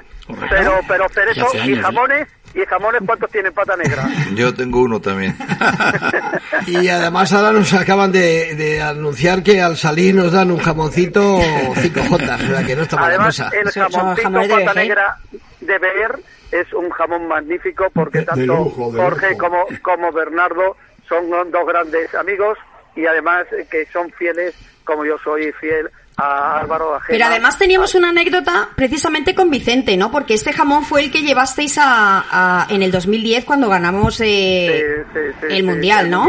[0.49, 1.81] Pero, pero Cerezo, ¿y años, ¿eh?
[1.81, 2.27] jamones?
[2.53, 4.07] ¿Y jamones cuántos tienen pata negra?
[4.35, 5.35] Yo tengo uno también.
[6.67, 11.39] Y además ahora nos acaban de, de anunciar que al salir nos dan un jamoncito
[11.39, 13.49] 5J, o sea que no está mal Además, cosa.
[13.57, 15.17] el jamoncito de pata negra
[15.61, 16.19] de ver
[16.51, 19.39] es un jamón magnífico porque De- de tanto lujo, de Jorge lujo.
[19.39, 20.75] como, como Bernardo
[21.07, 22.57] son dos grandes amigos
[22.95, 27.07] y además que son fieles, como yo soy fiel a Álvaro, a Gema.
[27.17, 30.11] Pero además teníamos una anécdota precisamente con Vicente, ¿no?
[30.11, 35.03] Porque este jamón fue el que llevasteis a, a- en el 2010 cuando ganamos eh,
[35.13, 36.25] Sí, sí, sí, el Mundial, ¿no?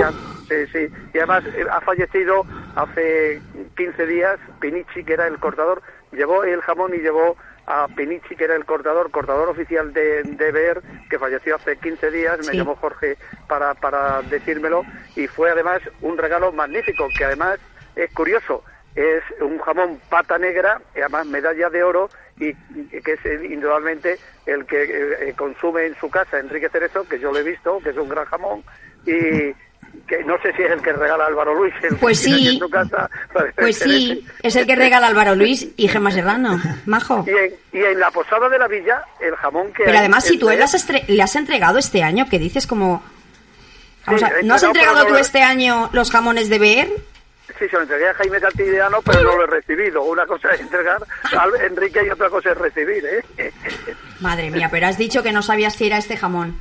[0.48, 0.86] Sí, sí.
[1.14, 2.44] Y además eh, ha fallecido
[2.76, 3.40] hace
[3.76, 5.82] 15 días Pinichi, que era el cortador.
[6.12, 10.52] Llevó el jamón y llevó a Pinichi, que era el cortador, cortador oficial de, de
[10.52, 12.38] BER, que falleció hace 15 días.
[12.38, 12.56] Me Sí.
[12.58, 13.16] llamó Jorge
[13.48, 14.84] para, para decírmelo.
[15.16, 17.58] Y fue además un regalo magnífico, que además
[17.96, 18.62] es curioso.
[18.94, 23.40] Es un jamón pata negra, y además medalla de oro, y, y que es eh,
[23.50, 27.42] indudablemente el que eh, eh, consume en su casa Enrique Cerezo, que yo lo he
[27.42, 28.62] visto, que es un gran jamón,
[29.06, 29.52] y
[30.06, 31.72] que no sé si es el que regala Álvaro Luis.
[31.82, 32.34] El Pues que sí.
[32.34, 33.10] aquí en su casa,
[33.56, 37.24] Pues sí, es el que regala Álvaro Luis y Gemma Serrano, majo.
[37.26, 40.24] Y en, y en la posada de la villa, el jamón que Pero hay además,
[40.24, 43.02] si tú de- le has, le has entregado este año, que dices como...
[44.06, 46.88] Vamos Sí, a- he ¿No has entregado, tú este año los jamones de Beer?
[47.58, 50.02] Sí, se lo entregué a Jaime Cantillano, pero no lo he recibido.
[50.02, 51.02] Una cosa es entregar
[51.36, 53.52] a Enrique y otra cosa es recibir, ¿eh?
[54.20, 56.58] Madre mía, pero has dicho que no sabías si era este jamón.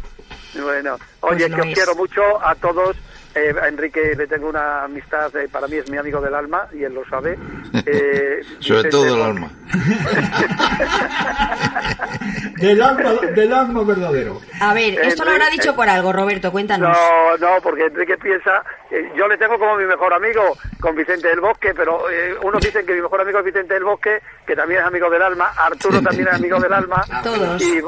[0.59, 1.73] Bueno, oye, Pues lo que os es.
[1.75, 2.97] quiero mucho a todos.
[3.33, 6.67] Eh, a Enrique le tengo una amistad, eh, para mí es mi amigo del alma
[6.73, 7.37] y él lo sabe.
[7.83, 9.49] Eh, Sobre todo el pues, alma.
[12.57, 14.39] Del alma, del alma verdadero.
[14.59, 16.95] A ver, esto lo habrá dicho por algo, Roberto, cuéntanos.
[16.95, 21.27] No, no, porque Enrique piensa, eh, yo le tengo como mi mejor amigo con Vicente
[21.29, 24.55] del Bosque, pero eh, unos dicen que mi mejor amigo es Vicente del Bosque, que
[24.55, 27.61] también es amigo del alma, Arturo también es amigo del alma, Todos.
[27.61, 27.79] y,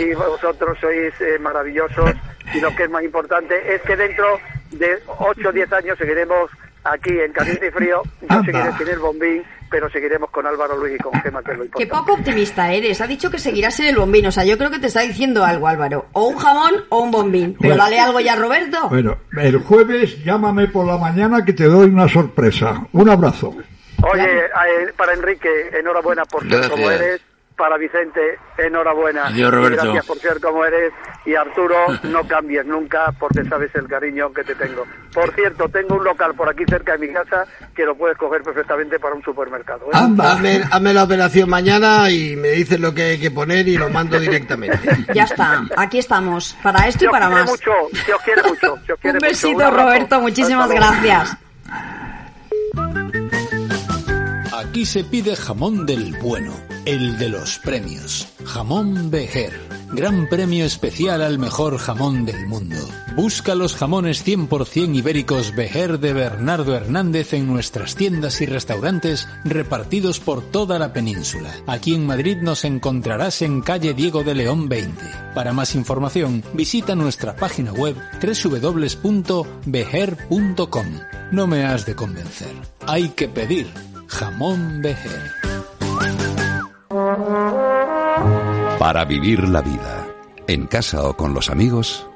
[0.00, 2.10] y vosotros sois eh, maravillosos,
[2.54, 4.38] y lo que es más importante es que dentro
[4.78, 6.50] de 8 o 10 años seguiremos
[6.84, 8.44] aquí en Caliente y Frío, yo Anda.
[8.44, 11.62] seguiré sin el bombín, pero seguiremos con Álvaro Luis y con Gema, que es lo
[11.64, 11.86] Qué importante.
[11.86, 13.00] poco optimista eres.
[13.00, 14.26] Ha dicho que seguirás en el bombín.
[14.26, 16.06] O sea, yo creo que te está diciendo algo, Álvaro.
[16.12, 17.56] O un jamón o un bombín.
[17.58, 17.84] Pero Bueno.
[17.84, 18.88] dale algo ya, Roberto.
[18.90, 22.86] Bueno, el jueves llámame por la mañana que te doy una sorpresa.
[22.92, 23.54] Un abrazo.
[24.02, 27.22] Oye, eh, para Enrique, enhorabuena por como eres.
[27.56, 28.20] Para Vicente,
[28.58, 29.26] enhorabuena.
[29.28, 29.82] Adiós, Y Roberto.
[29.84, 30.92] gracias por ser como eres.
[31.24, 34.84] Y Arturo, no cambies nunca porque sabes el cariño que te tengo.
[35.12, 38.42] Por cierto, tengo un local por aquí cerca de mi casa que lo puedes coger
[38.42, 39.86] perfectamente para un supermercado.
[39.86, 39.90] ¿eh?
[39.92, 43.88] Hazme, hazme la operación mañana y me dices lo que hay que poner y lo
[43.88, 44.78] mando directamente.
[45.14, 45.62] Ya está.
[45.76, 46.56] Aquí estamos.
[46.60, 47.48] Para esto Se y para más.
[47.48, 47.70] mucho,
[48.04, 48.78] se os quiere mucho.
[48.84, 49.28] se os quiere Un mucho.
[49.28, 49.70] besito.
[49.70, 50.20] Roberto.
[50.20, 51.36] Muchísimas gracias.
[54.58, 56.52] Aquí se pide jamón del bueno,
[56.86, 58.26] el de los premios.
[58.44, 59.52] Jamón Bejer.
[59.92, 62.76] Gran premio especial al mejor jamón del mundo.
[63.16, 70.18] Busca los jamones 100% ibéricos Bejer de Bernardo Hernández en nuestras tiendas y restaurantes repartidos
[70.20, 71.50] por toda la península.
[71.66, 75.02] Aquí en Madrid nos encontrarás en calle Diego de León 20.
[75.34, 80.86] Para más información, visita nuestra página web www.bejer.com.
[81.30, 82.52] No me has de convencer.
[82.86, 83.68] Hay que pedir
[84.08, 85.53] jamón Bejer.
[88.84, 90.06] Para vivir la vida,
[90.46, 92.06] en casa o con los amigos,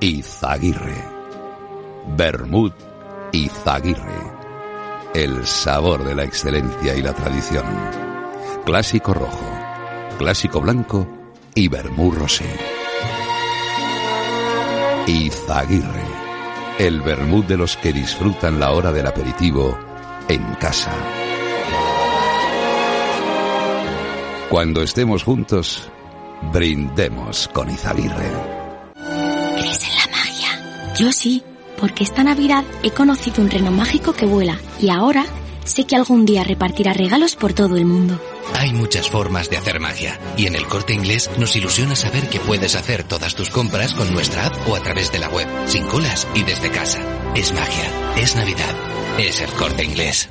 [0.00, 1.04] Izaguirre.
[2.16, 2.72] Bermud
[3.30, 4.20] Izaguirre.
[5.14, 7.64] El sabor de la excelencia y la tradición.
[8.66, 9.46] Clásico rojo,
[10.18, 11.06] clásico blanco
[11.54, 12.56] y vermú rosé.
[15.06, 16.06] Izaguirre.
[16.80, 19.78] El vermut de los que disfrutan la hora del aperitivo
[20.26, 20.90] en casa.
[24.48, 25.88] Cuando estemos juntos,
[26.52, 28.30] brindemos con Izaguirre.
[29.58, 30.94] ¿Crees en la magia?
[30.98, 31.42] Yo sí,
[31.78, 35.24] porque esta Navidad he conocido un reno mágico que vuela y ahora
[35.64, 38.20] sé que algún día repartirá regalos por todo el mundo.
[38.54, 42.40] Hay muchas formas de hacer magia y en el corte inglés nos ilusiona saber que
[42.40, 45.86] puedes hacer todas tus compras con nuestra app o a través de la web, sin
[45.86, 46.98] colas y desde casa.
[47.34, 48.74] Es magia, es Navidad,
[49.18, 50.28] es el corte inglés.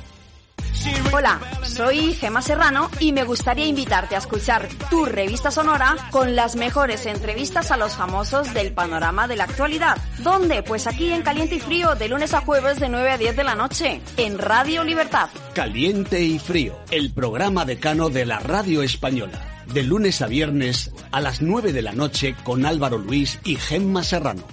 [1.12, 6.56] Hola, soy Gema Serrano y me gustaría invitarte a escuchar tu revista sonora con las
[6.56, 9.98] mejores entrevistas a los famosos del panorama de la actualidad.
[10.18, 10.62] ¿Dónde?
[10.62, 13.44] Pues aquí en Caliente y Frío, de lunes a jueves de 9 a 10 de
[13.44, 15.28] la noche, en Radio Libertad.
[15.54, 19.64] Caliente y Frío, el programa decano de la radio española.
[19.66, 24.02] De lunes a viernes a las 9 de la noche con Álvaro Luis y Gemma
[24.02, 24.44] Serrano.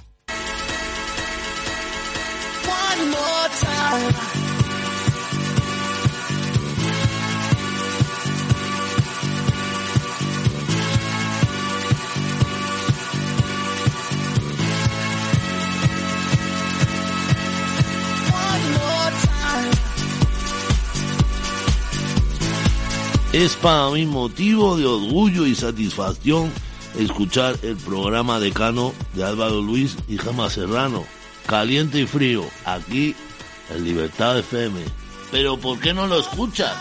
[2.65, 4.37] One more time.
[23.38, 26.52] Es para mí motivo de orgullo y satisfacción
[26.98, 31.06] escuchar el programa decano de Álvaro Luis y Gemma Serrano.
[31.46, 33.16] Caliente y frío, aquí
[33.70, 34.80] en Libertad FM.
[35.30, 36.74] Pero ¿por qué no lo escuchas?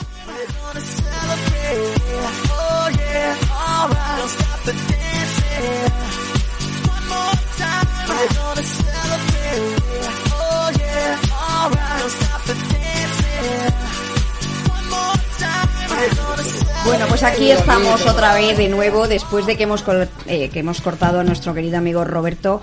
[16.86, 19.84] Bueno, pues aquí estamos otra vez de nuevo después de que hemos,
[20.26, 22.62] eh, que hemos cortado a nuestro querido amigo Roberto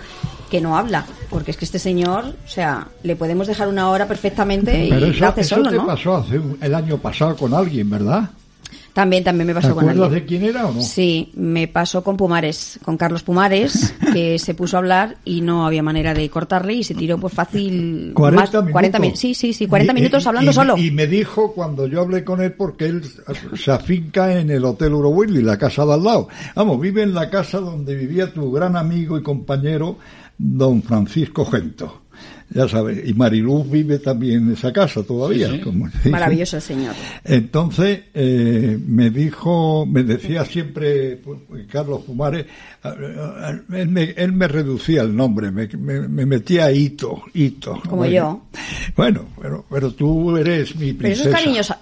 [0.49, 4.07] que no habla, porque es que este señor, o sea, le podemos dejar una hora
[4.07, 5.85] perfectamente y Pero lo eso, hace eso solo, te ¿no?
[5.87, 8.29] pasó hace un- el año pasado con alguien, ¿verdad?
[8.93, 10.21] También, también me ¿Te pasó con acuerdas alguien.
[10.21, 10.81] de quién era o no?
[10.81, 15.65] Sí, me pasó con Pumares, con Carlos Pumares, que se puso a hablar y no
[15.65, 18.71] había manera de cortarle y se tiró pues fácil 40 más- minutos.
[18.71, 20.77] 40 min- sí, sí, sí, 40 Y- minutos hablando y- solo.
[20.77, 23.01] Y me dijo cuando yo hablé con él, porque él
[23.55, 26.27] se afinca en el Hotel Eurowilly, la casa de al lado.
[26.55, 29.97] Vamos, vive en la casa donde vivía tu gran amigo y compañero,
[30.37, 32.02] don Francisco Gento.
[32.53, 35.47] Ya sabes, y Mariluz vive también en esa casa todavía.
[35.49, 35.61] Sí, sí.
[35.61, 36.09] como- sí, sí.
[36.09, 36.93] Maravilloso señor.
[37.23, 41.39] Entonces eh, me dijo, me decía siempre pues,
[41.71, 42.45] Carlos Pumares,
[42.83, 47.23] a- a- a- él me, él me reducía el nombre, me, me- me metía Hito,
[47.33, 47.79] Hito.
[47.81, 48.41] Como Bueno, yo.
[48.95, 51.29] Bueno, pero, pero tú eres mi Pero eso princesa.
[51.29, 51.79] es cariñosa.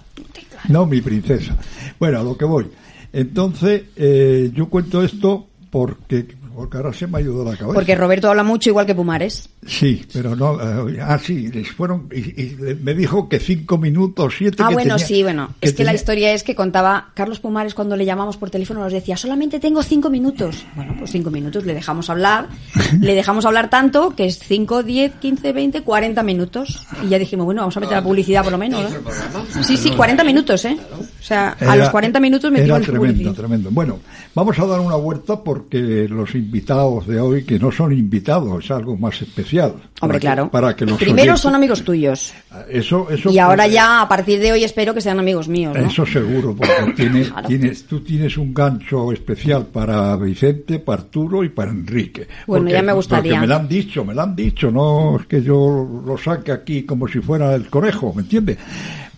[0.68, 1.56] No, mi princesa.
[1.98, 2.66] Bueno, a lo que voy.
[3.12, 7.74] Entonces, eh, yo cuento esto porque, porque ahora se me ha ido la cabeza.
[7.74, 9.48] Porque Roberto habla mucho igual que Pumares.
[9.64, 10.88] Sí, pero no.
[10.88, 12.08] eh, ah, sí, les fueron.
[12.12, 14.56] Y, me dijo que cinco minutos, siete.
[14.60, 15.54] Ah, que bueno, tenía- sí, bueno.
[15.60, 18.92] es que la historia es que contaba Carlos Pumares cuando le llamamos por teléfono, nos
[18.92, 20.64] decía, solamente tengo cinco minutos.
[20.74, 22.48] Bueno, pues cinco minutos, le dejamos hablar.
[23.00, 26.84] le dejamos hablar tanto que es cinco, diez, quince, veinte, cuarenta minutos.
[27.04, 28.82] Y ya dijimos, bueno, vamos a meter la publicidad por lo menos.
[28.90, 29.62] ¿no?
[29.62, 30.76] Sí, sí, 40 minutos, ¿eh?
[31.20, 33.32] O sea, a Era- los 40 minutos Era metimos tremendo, publicidad.
[33.34, 33.70] tremendo.
[33.70, 34.00] Bueno,
[34.34, 38.70] vamos a dar una vuelta porque los invitados de hoy, que no son invitados, es
[38.72, 39.51] algo más especial.
[39.60, 40.50] Hombre, Para que- claro.
[40.50, 42.32] Para que los Primero son amigos tuyos.
[42.68, 45.76] Eso, eso Y ahora puede- ya, a partir de hoy, espero que sean amigos míos,
[45.76, 45.86] ¿no?
[45.86, 51.48] Eso seguro, porque tienes, tienes, tú tienes un gancho especial para Vicente, para Arturo y
[51.50, 52.26] para Enrique.
[52.46, 53.32] Bueno, Porque- ya me gustaría.
[53.32, 56.52] Porque me lo han dicho, me lo han dicho, no es que yo lo saque
[56.52, 58.58] aquí como si fuera el conejo, ¿me entiendes?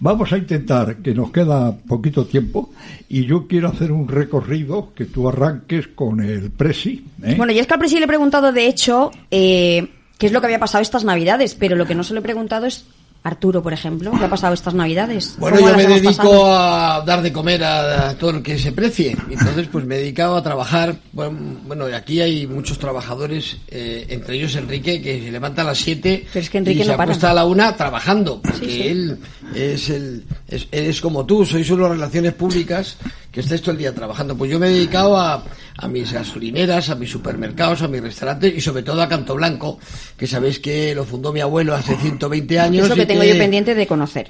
[0.01, 2.71] Vamos a intentar, que nos queda poquito tiempo,
[3.09, 7.05] y yo quiero hacer un recorrido que tú arranques con el Presi.
[7.23, 7.35] ¿eh?
[7.39, 9.89] Bueno, y es que al principio le he preguntado, de hecho, eh,
[10.19, 12.23] qué es lo que había pasado estas Navidades, pero lo que no se le he
[12.23, 12.85] preguntado es
[13.25, 15.37] Arturo, por ejemplo, qué ha pasado estas Navidades.
[15.39, 16.47] Bueno, ¿Cómo yo me dedico pasado?
[16.53, 19.17] a dar de comer a, a todo el que se precie.
[19.31, 20.97] Entonces, pues me he dedicado a trabajar.
[21.13, 25.79] Bueno, bueno, aquí hay muchos trabajadores, eh, entre ellos Enrique, que se levanta a las
[25.79, 27.05] 7 Pero es que y se no para.
[27.05, 28.43] acuesta a la una trabajando.
[28.43, 28.83] Porque sí.
[28.83, 29.19] él
[29.55, 32.99] es, el, es, es como tú, sois unas relaciones públicas
[33.35, 34.37] que estáis todo el día trabajando.
[34.37, 35.43] Pues yo me he dedicado a,
[35.77, 39.79] a mis gasolineras, a mis supermercados, a mis restaurantes y sobre todo a Canto Blanco,
[40.17, 42.85] que sabéis que lo fundó mi abuelo hace 120 años.
[42.85, 44.29] Es lo que tengo yo pendiente de conocer.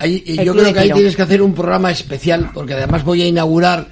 [0.00, 2.74] Ahí- y El yo Club creo que ahí tienes que hacer un programa especial, porque
[2.74, 3.86] además voy a inaugurar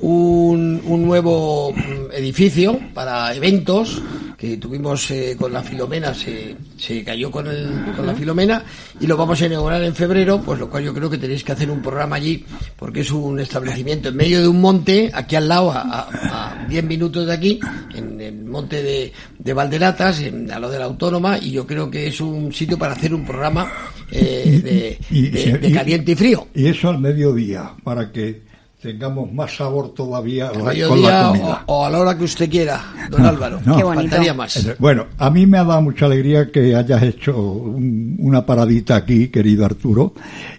[0.00, 4.00] un, un nuevo mm, edificio para eventos
[4.40, 8.64] que tuvimos eh, con la Filomena, se, se cayó con, el, con la Filomena
[8.98, 11.52] y lo vamos a inaugurar en febrero, pues lo cual yo creo que tenéis que
[11.52, 12.42] hacer un programa allí,
[12.78, 16.66] porque es un establecimiento en medio de un monte, aquí al lado, a, a, a
[16.66, 17.60] 10 minutos de aquí,
[17.94, 21.90] en el monte de, de Valderatas, en, a lo de la Autónoma, y yo creo
[21.90, 23.70] que es un sitio para hacer un programa
[24.10, 26.48] eh, de, Y- de- de caliente y frío.
[26.54, 28.48] Y eso al mediodía, para que
[28.80, 30.54] tengamos más sabor todavía Al
[30.88, 31.64] con la comida.
[31.66, 33.60] o, o a la hora que usted quiera, don Álvaro.
[33.64, 33.78] No.
[33.80, 34.66] Faltaría más.
[34.78, 39.28] Bueno, a mí me ha dado mucha alegría que hayas hecho un- una paradita aquí,
[39.28, 40.14] querido Arturo,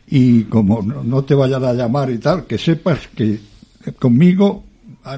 [0.08, 3.40] y como no, no te vayan a llamar y tal, que sepas que
[4.00, 4.64] conmigo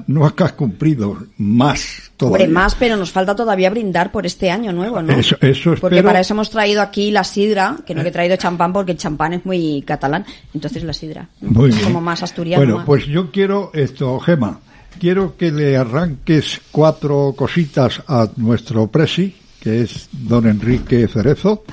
[0.08, 2.46] no has cumplido más todavía.
[2.46, 5.14] Hombre, más, pero nos falta todavía brindar por este año nuevo, ¿no?
[5.14, 6.04] Eso, eso Porque espero.
[6.10, 8.98] para eso hemos traído aquí la sidra, que no que he traído champán porque el
[8.98, 11.28] champán es muy catalán, entonces la sidra.
[11.42, 11.84] Muy bien.
[11.84, 12.62] Como más asturiano.
[12.64, 14.60] Bueno, más- pues yo quiero esto, Gema,
[15.00, 21.64] quiero que le arranques cuatro cositas a nuestro presi, que es don Enrique Cerezo,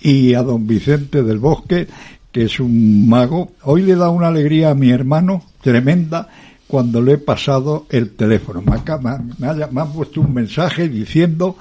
[0.00, 1.88] y a don Vicente del Bosque,
[2.30, 3.52] que es un mago.
[3.62, 6.28] Hoy le da una alegría a mi hermano tremenda
[6.66, 8.60] cuando le he pasado el teléfono.
[8.62, 11.56] Me, ha, me ha- me ha- me ha puesto un mensaje diciendo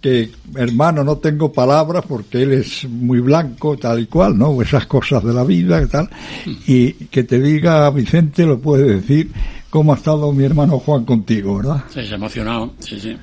[0.00, 4.60] que, hermano, no tengo palabras porque él es muy blanco, tal y cual, ¿no?
[4.62, 6.08] Esas cosas de la vida y tal.
[6.66, 9.30] Y que te diga, Vicente, lo puede decir,
[9.70, 11.84] cómo ha estado mi hermano Juan contigo, ¿verdad?
[11.92, 13.16] Sí, se ha emocionado, sí, sí.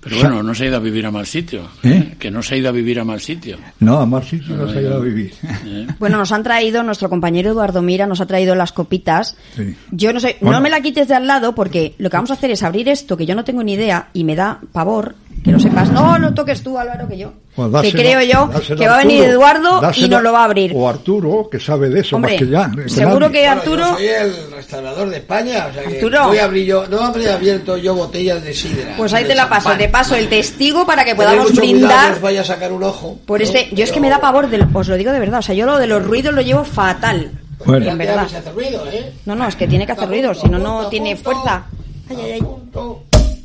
[0.00, 1.68] Pero bueno, no se ha ido a vivir a mal sitio.
[1.82, 2.14] ¿Eh?
[2.18, 3.58] Que no se ha ido a vivir a mal sitio.
[3.80, 5.32] No, a más sitio no se ha ido a vivir.
[5.66, 5.86] ¿eh?
[5.98, 9.36] Bueno, nos han traído, nuestro compañero Eduardo Mira nos ha traído las copitas.
[9.54, 9.76] Sí.
[9.90, 10.56] Yo no sé, Bueno.
[10.56, 12.88] no me la quites de al lado porque lo que vamos a hacer es abrir
[12.88, 15.14] esto que yo no tengo ni idea y me da pavor
[15.44, 15.90] que lo sepas.
[15.90, 17.32] No, lo toques tú, Álvaro, que yo.
[17.54, 19.08] Pues que dáselo- creo yo que va a Arturo.
[19.08, 20.72] venir Eduardo y Dáselo- nos lo va a abrir.
[20.74, 22.70] O Arturo, que sabe de eso Hombre, más que ya.
[22.88, 23.32] seguro nadie.
[23.32, 23.82] que Arturo...
[23.90, 26.26] Yo soy el restaurador de España, o sea que Arturo.
[26.28, 28.94] voy a abrir yo, no habré abierto yo botellas de sidra.
[28.96, 32.22] Pues ahí te la paso, te paso el testigo para que podamos brindar no os
[32.22, 33.18] vaya a sacar un ojo.
[33.26, 33.44] por ¿no?
[33.44, 33.68] este...
[33.72, 35.66] Yo es que me da pavor, del, os lo digo de verdad, o sea, yo
[35.66, 37.30] lo de los ruidos lo llevo fatal.
[37.64, 37.90] Bueno.
[37.90, 38.26] En verdad.
[38.54, 39.12] Ruido, ¿eh?
[39.26, 41.64] No, no, es que tiene que hacer ruido, si no, no tiene fuerza.
[42.08, 42.42] Ay, ay, ay.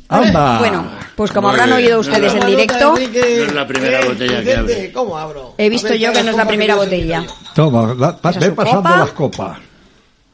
[0.08, 0.58] Anda.
[0.58, 0.84] Bueno,
[1.16, 1.86] pues como Muy habrán bien.
[1.88, 4.92] oído ustedes en Nota, directo, Enrique, No es la primera eh, botella que abre.
[4.92, 5.54] ¿Cómo abro?
[5.58, 7.24] he visto ver, yo que no es la ¿cómo primera botella.
[7.54, 8.98] Toma, da- pa- ve pasando copa.
[8.98, 9.58] las copas.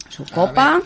[0.09, 0.83] Su copa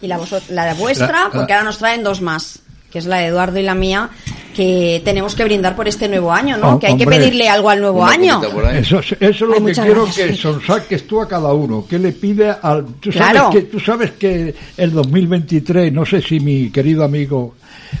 [0.00, 0.20] y la,
[0.50, 2.58] la de vuestra, La- la- porque ahora nos traen dos más,
[2.90, 4.10] que es la de Eduardo y la mía,
[4.54, 6.74] que tenemos que brindar por este nuevo año, ¿no?
[6.74, 8.42] Oh, que hay que pedirle algo al nuevo año.
[8.72, 11.86] Eso, es- eso es lo Ay, que quiero gracias, que sonsaques tú a cada uno.
[11.88, 12.84] ¿Qué le pide al.?
[13.00, 13.38] Tú, Claro.
[13.44, 17.54] sabes que, tú sabes que el 2023, no sé si mi querido amigo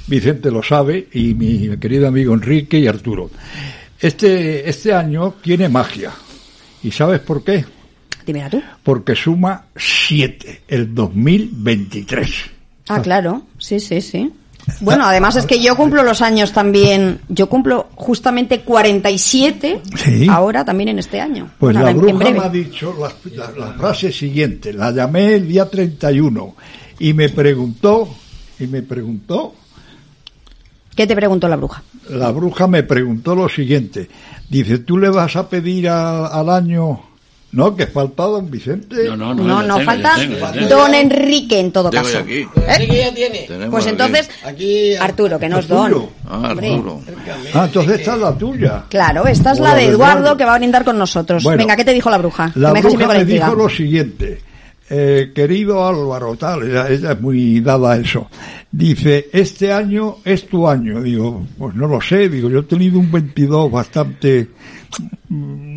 [0.06, 3.30] Vicente lo sabe, y mi querido amigo Enrique y Arturo.
[4.00, 6.10] Este, este año tiene magia.
[6.82, 7.64] ¿Y sabes por qué?
[8.26, 8.60] Dímela tú.
[8.82, 12.30] Porque suma 7, el 2023.
[12.88, 14.30] Ah, claro, sí, sí, sí.
[14.80, 20.26] Bueno, además es que yo cumplo los años también, yo cumplo justamente 47 Sí.
[20.28, 21.50] ahora también en este año.
[21.58, 24.72] Pues Bueno, la bruja me ha dicho la, la- la frase siguiente.
[24.72, 26.54] La llamé el día 31
[27.00, 28.08] y me preguntó,
[28.60, 29.54] y me preguntó,
[30.94, 31.82] ¿Qué te preguntó la bruja?
[32.10, 34.08] la bruja me preguntó lo siguiente.
[34.48, 37.00] Dice, ¿tú le vas a pedir a- al año?
[37.52, 38.96] No, que falta don Vicente.
[39.08, 39.42] No, no, no.
[39.44, 42.18] No, no, tengo, falta tengo, don Enrique en todo caso.
[42.18, 42.46] aquí.
[42.66, 43.38] Enrique ya tiene.
[43.46, 43.90] Tenemos Pues aquí.
[43.90, 46.08] entonces, Aquí Arturo, que no es don.
[46.26, 46.48] Ah.
[46.50, 47.00] Arturo.
[47.54, 48.84] Ah, entonces esta es la tuya.
[48.88, 50.36] Claro, esta es la de Eduardo Eduardo.
[50.38, 51.42] que va a brindar con nosotros.
[51.42, 52.52] Bueno, Venga, ¿qué te dijo la bruja?
[52.54, 54.40] La que me bruja me dijo lo siguiente.
[54.94, 58.28] Eh, querido Álvaro, tal, ella, ella es muy dada a eso.
[58.70, 61.02] Dice, este año es tu año.
[61.02, 62.28] Digo, pues no lo sé.
[62.28, 64.48] Digo, yo he tenido un 22 bastante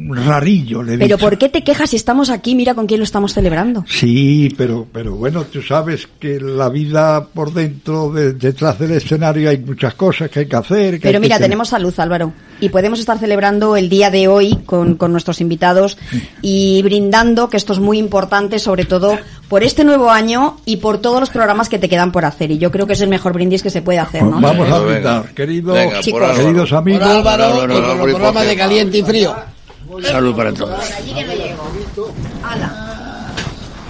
[0.10, 1.26] rarillo, le he Pero dicho.
[1.30, 2.56] ¿por qué te quejas si estamos aquí?
[2.56, 3.86] Mira con quién lo estamos celebrando.
[3.88, 9.50] Sí, pero, pero bueno, tú sabes que la vida por dentro, de- detrás del escenario,
[9.50, 10.94] hay muchas cosas que hay que hacer.
[10.96, 12.34] que Pero mira, tenemos salud, Álvaro.
[12.60, 15.98] Y podemos estar celebrando el día de hoy con, con nuestros invitados
[16.42, 19.18] y brindando, que esto es muy importante, sobre todo
[19.50, 22.52] por este nuevo año y por todos los programas que te quedan por hacer.
[22.52, 24.40] Y yo creo que es el mejor brindis que se puede hacer, ¿no?
[24.40, 26.22] Vamos a brindar, queridos, Venga, por Chicos.
[26.22, 26.44] Álvaro.
[26.44, 27.08] queridos Por amigos.
[27.08, 28.50] Álvaro Álvaro, y por Álvaro, los por programas Jorge.
[28.50, 29.36] de caliente y frío.
[30.04, 30.80] Salud para todos.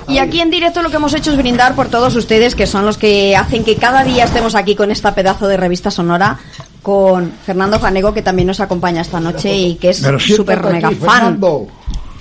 [0.08, 2.86] Y aquí en directo lo que hemos hecho es brindar por todos ustedes, que son
[2.86, 6.38] los que hacen que cada día estemos aquí con esta pedazo de revista sonora,
[6.84, 10.91] con Fernando Janego, que también nos acompaña esta noche y que es súper aquí, mega
[10.91, 10.99] fan.
[10.99, 11.68] Fernando.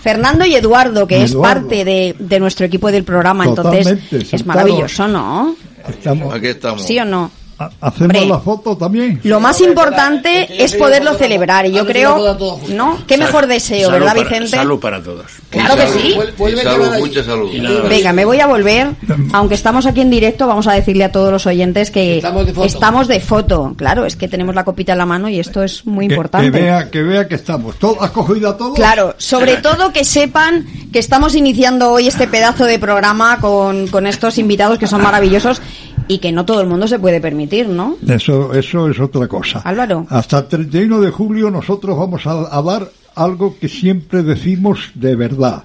[0.05, 1.63] Fernando y Eduardo, que es Eduardo.
[1.63, 5.57] parte de, de nuestro equipo del programa, Totalmente, entonces es maravilloso, ¿no?
[5.89, 6.85] Estamos, Aquí estamos.
[6.85, 7.31] ¿Sí o no?
[7.59, 9.21] Ha- hacemos la foto también.
[9.25, 12.37] Lo más importante es poderlo celebrar y yo creo,
[12.71, 12.99] ¿no?
[13.07, 14.57] Qué mejor deseo, Salud ¿verdad, para- Vicente?
[14.57, 15.27] Salud para todos.
[15.51, 16.15] Claro que sí.
[16.63, 17.51] Salud, mucha salud.
[17.89, 18.89] Venga, me voy a volver.
[19.33, 22.53] Aunque estamos aquí en directo, vamos a decirle a todos los oyentes que Estamos de
[22.55, 22.67] foto.
[22.67, 23.75] estamos de foto.
[23.77, 26.51] Claro, es que tenemos la copita en la mano y esto es muy Que- importante.
[26.51, 27.77] Que, vea, que vea que estamos.
[27.79, 28.75] ¿Todo, ¿Has cogido a todos?
[28.75, 34.07] Claro, sobre todo que sepan que estamos iniciando hoy este pedazo de programa con, con
[34.07, 35.61] estos invitados que son maravillosos
[36.09, 37.97] y que no todo el mundo se puede permitir, ¿no?
[38.07, 39.61] Eso, eso es otra cosa.
[39.61, 40.07] Álvaro.
[40.11, 45.17] Hasta el 31 de julio nosotros vamos a, a dar algo que siempre decimos de
[45.17, 45.65] verdad.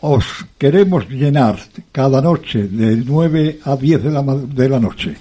[0.00, 0.24] Os
[0.56, 1.58] queremos llenar
[1.92, 5.16] cada noche de 9 a 10 de la, de la noche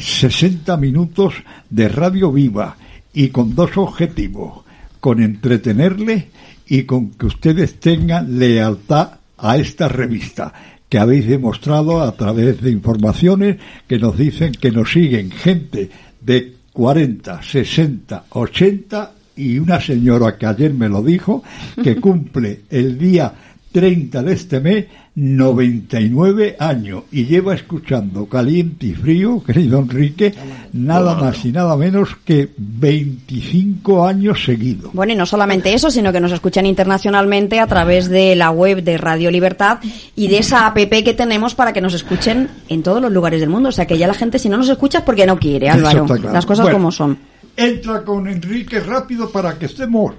[0.00, 1.34] 60 minutos
[1.68, 2.76] de radio viva
[3.12, 4.64] y con dos objetivos,
[4.98, 6.30] con entretenerle
[6.66, 10.52] y con que ustedes tengan lealtad a esta revista
[10.90, 15.88] que habéis demostrado a través de informaciones que nos dicen que nos siguen gente
[16.20, 21.42] de 40, 60, 80 y una señora que ayer me lo dijo
[21.82, 23.32] que cumple el día
[23.72, 30.34] 30 de este mes 99 años y lleva escuchando caliente y frío, querido Enrique,
[30.72, 34.92] nada más y nada menos que 25 años seguidos.
[34.92, 38.82] Bueno, y no solamente eso, sino que nos escuchan internacionalmente a través de la web
[38.82, 39.78] de Radio Libertad
[40.16, 43.50] y de esa app que tenemos para que nos escuchen en todos los lugares del
[43.50, 43.68] mundo.
[43.68, 46.06] O sea que ya la gente, si no nos escucha, es porque no quiere, Álvaro.
[46.06, 46.32] claro.
[46.32, 46.78] Las cosas Bueno.
[46.78, 47.18] como son.
[47.56, 50.14] Entra con Enrique rápido para que estemos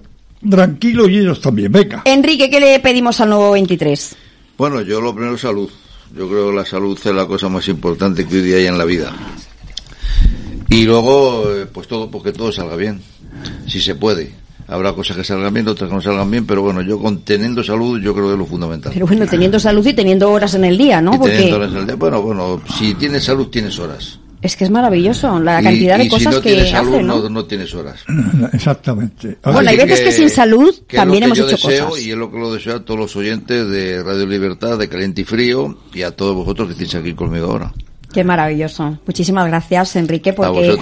[0.50, 1.72] tranquilos y ellos también.
[1.72, 2.04] Venga.
[2.06, 4.16] Enrique, ¿qué le pedimos al nuevo 23?
[4.58, 5.70] Bueno, yo lo primero salud.
[6.16, 8.78] Yo creo que la salud es la cosa más importante que hoy día hay en
[8.78, 9.14] la vida.
[10.70, 13.02] Y luego, eh, pues todo, porque todo salga bien,
[13.68, 14.34] si se puede.
[14.68, 17.62] Habrá cosas que salgan bien, otras que no salgan bien, pero bueno, yo con teniendo
[17.62, 18.94] salud, yo creo que es lo fundamental.
[18.94, 21.16] Pero bueno, teniendo salud y teniendo horas en el día, ¿no?
[21.16, 24.21] Y Porque teniendo horas al día, bueno, bueno, si tienes salud, tienes horas.
[24.42, 26.94] Es que es maravilloso la Y- cantidad y de cosas si no que tienes salud,
[26.96, 27.20] hace, ¿no?
[27.22, 28.00] no, no tienes horas.
[28.54, 29.38] Exactamente.
[29.44, 31.90] Bueno, hay veces que sin salud que es también lo hemos que yo hecho deseo,
[31.90, 32.04] cosas.
[32.06, 35.22] Y es lo que lo deseo a todos los oyentes de Radio Libertad, de Caliente
[35.22, 37.72] y Frío, y a todos vosotros que estáis aquí conmigo ahora.
[38.14, 39.00] Qué maravilloso.
[39.08, 40.78] Muchísimas gracias, Enrique, porque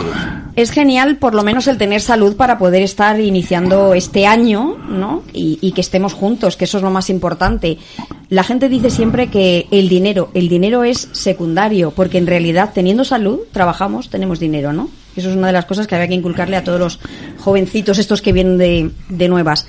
[0.56, 5.22] es genial por lo menos el tener salud para poder estar iniciando este año, ¿no?
[5.32, 7.78] Y, y que estemos juntos, que eso es lo más importante.
[8.30, 13.04] La gente dice siempre que el dinero, el dinero es secundario, porque en realidad teniendo
[13.04, 14.90] salud, trabajamos, tenemos dinero, ¿no?
[15.16, 17.00] Eso es una de las cosas que había que inculcarle a todos los
[17.40, 19.66] jovencitos estos que vienen de, de nuevas.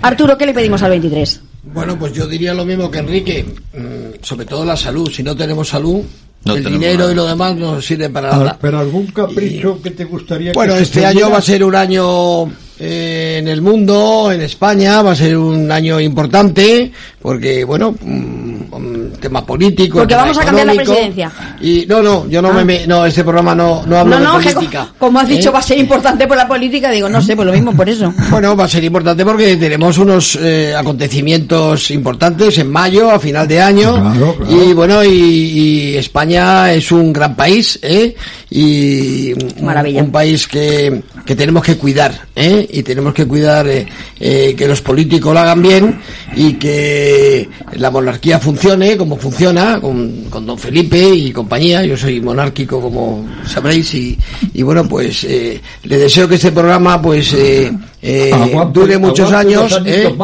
[0.00, 1.40] Arturo, ¿qué le pedimos al 23?
[1.64, 5.10] Bueno, pues yo diría lo mismo que Enrique, mm, sobre todo la salud.
[5.10, 6.04] Si no tenemos salud,
[6.44, 7.12] No el dinero nada.
[7.12, 8.58] y lo demás no sirve para nada.
[8.60, 12.44] pero algún capricho que te gustaría que Bueno, este año va a ser un año
[12.78, 16.90] eh, en el mundo, en España, va a ser un año importante,
[17.22, 19.98] porque, bueno, mm, mm, tema político.
[19.98, 21.30] Porque tema vamos a cambiar la presidencia.
[21.60, 22.52] Y no, no, yo no Ah.
[22.54, 24.88] me, me- no, este programa no, no hablo No, no, de política.
[24.90, 25.52] co- como has dicho ¿eh?
[25.52, 28.12] va a ser importante por la política, digo, no sé, pues lo mismo por eso.
[28.30, 33.46] Bueno, va a ser importante porque tenemos unos eh, acontecimientos importantes en mayo, a final
[33.46, 33.94] de año.
[33.94, 34.62] Claro, claro.
[34.64, 38.14] Y bueno, y, y España es un gran país, ¿eh?
[38.50, 42.66] Y un, país que, que tenemos que cuidar, ¿eh?
[42.70, 43.86] Y tenemos que cuidar eh,
[44.20, 46.00] eh, que los políticos lo hagan bien
[46.36, 51.84] y que la monarquía funcione como funciona con, con don Felipe y compañía.
[51.84, 54.18] Yo soy monárquico, como sabréis, y,
[54.52, 57.72] y bueno, pues eh, le deseo que este programa, pues, eh,
[58.02, 59.80] eh, Aguante- dure muchos aguante años.
[59.86, 60.14] ¿eh?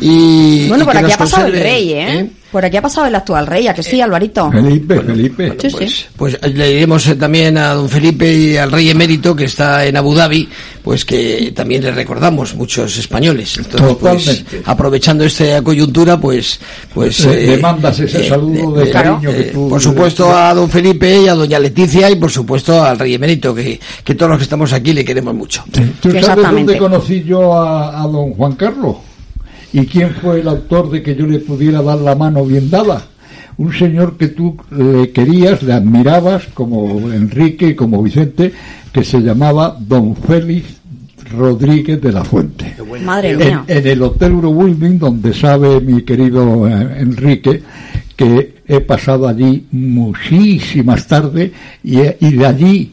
[0.00, 2.30] Y, Bueno, y por que aquí nos ha pasado el rey, ¿eh?
[2.54, 4.48] Por aquí ha pasado el actual rey, ¿a que sí, Alvarito?
[4.52, 5.56] Felipe, Felipe.
[5.60, 5.76] Sí, sí.
[6.16, 9.84] Pues, pues le diremos eh, también a don Felipe y al rey emérito que está
[9.84, 10.48] en Abu Dhabi,
[10.80, 13.56] pues que también le recordamos muchos españoles.
[13.58, 14.62] Entonces, pues, Totalmente.
[14.66, 16.60] aprovechando esta coyuntura, pues,
[16.94, 21.22] pues Le- le mandas ese saludo de cariño que tú- por supuesto a don Felipe
[21.22, 24.44] y a doña Leticia y por supuesto al rey emérito que, que todos los que
[24.44, 25.64] estamos aquí le queremos mucho.
[26.00, 28.94] ¿Tú sabes dónde conocí yo a, a don Juan Carlos?
[29.74, 33.02] ¿Y quién fue el autor de que yo le pudiera dar la mano bien dada?
[33.56, 38.52] Un señor que tú le querías, le admirabas, como Enrique y como Vicente,
[38.92, 40.76] que se llamaba don Félix
[41.36, 42.76] Rodríguez de la Fuente.
[43.04, 43.64] Madre En, mía.
[43.66, 47.62] en el Hotel Eurowilming, donde sabe mi querido eh, Enrique
[48.16, 51.50] que he pasado allí muchísimas tardes
[51.82, 52.92] y, y de allí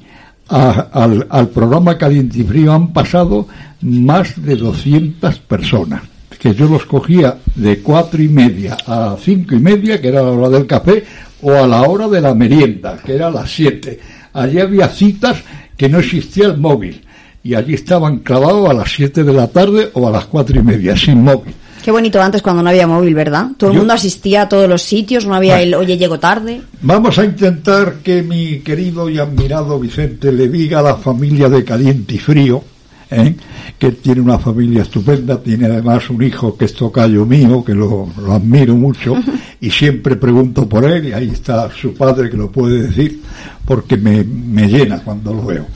[0.50, 3.48] a- al, al programa Caliente y Frío han pasado
[3.82, 6.02] más de 200 personas
[6.42, 10.32] que yo los cogía de cuatro y media a cinco y media, que era la
[10.32, 11.04] hora del café,
[11.44, 14.00] o a la hora de la merienda, que era a las siete.
[14.34, 15.38] Allí había citas
[15.78, 17.06] que no existía el móvil,
[17.44, 20.64] y allí estaban clavados a las siete de la tarde o a las cuatro y
[20.64, 21.54] media, sin móvil.
[21.84, 23.50] Qué bonito antes cuando no había móvil, ¿verdad?
[23.56, 26.64] Todo el mundo asistía a todos los sitios, no había el, oye, llego tarde.
[26.82, 31.64] Vamos a intentar que mi querido y admirado Vicente le diga a la familia de
[31.64, 32.64] Caliente y Frío,
[33.12, 33.36] ¿eh?
[33.78, 38.10] que tiene una familia estupenda, tiene además un hijo que es tocayo mío, que lo,
[38.18, 39.16] lo admiro mucho,
[39.60, 43.22] y siempre pregunto por él, y ahí está su padre que lo puede decir,
[43.66, 45.68] porque me, me llena cuando lo veo.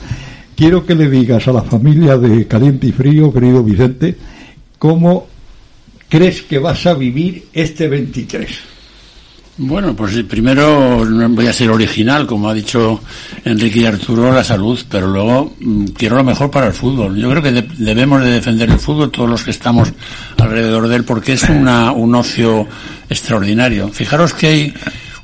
[0.56, 4.16] Quiero que le digas a la familia de Caliente y Frío, querido Vicente,
[4.80, 5.28] cómo
[6.08, 8.75] crees que vas a vivir este 23.
[9.58, 13.00] Bueno, pues primero voy a ser original, como ha dicho
[13.46, 17.16] Enrique y Arturo, la salud, pero luego mm, quiero lo mejor para el fútbol.
[17.16, 19.94] Yo creo que de- debemos de defender el fútbol todos los que estamos
[20.38, 22.68] alrededor de él porque es una, un ocio
[23.10, 23.88] extraordinario.
[23.90, 24.74] Fijaros que hay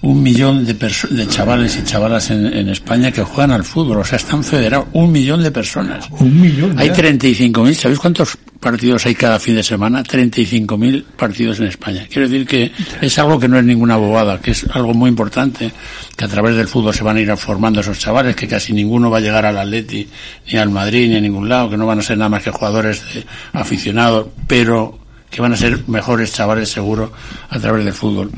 [0.04, 4.04] un millón de, de chavales y chavalas en, en España que juegan al fútbol, o
[4.04, 6.08] sea, están federados, un millón de personas.
[6.20, 6.78] Un millón.
[6.80, 6.95] Hay ya.
[6.95, 10.04] 35.000, ¿sabéis cuántos partidos hay cada fin de semana?
[10.04, 12.08] 35.000 partidos en España.
[12.12, 15.72] Quiero decir que es algo que no es ninguna bobada, que es algo muy importante,
[16.16, 19.12] que a través del fútbol se van a ir formando esos chavales, que casi ninguno
[19.12, 20.08] va a llegar al Atleti,
[20.52, 22.49] ni al Madrid, ni a ningún lado, que no van a ser nada más que
[22.49, 23.24] jugadores de-
[23.54, 24.97] aficionados, pero
[25.32, 27.11] que van a ser mejores chavales seguro
[27.49, 28.29] a través del fútbol.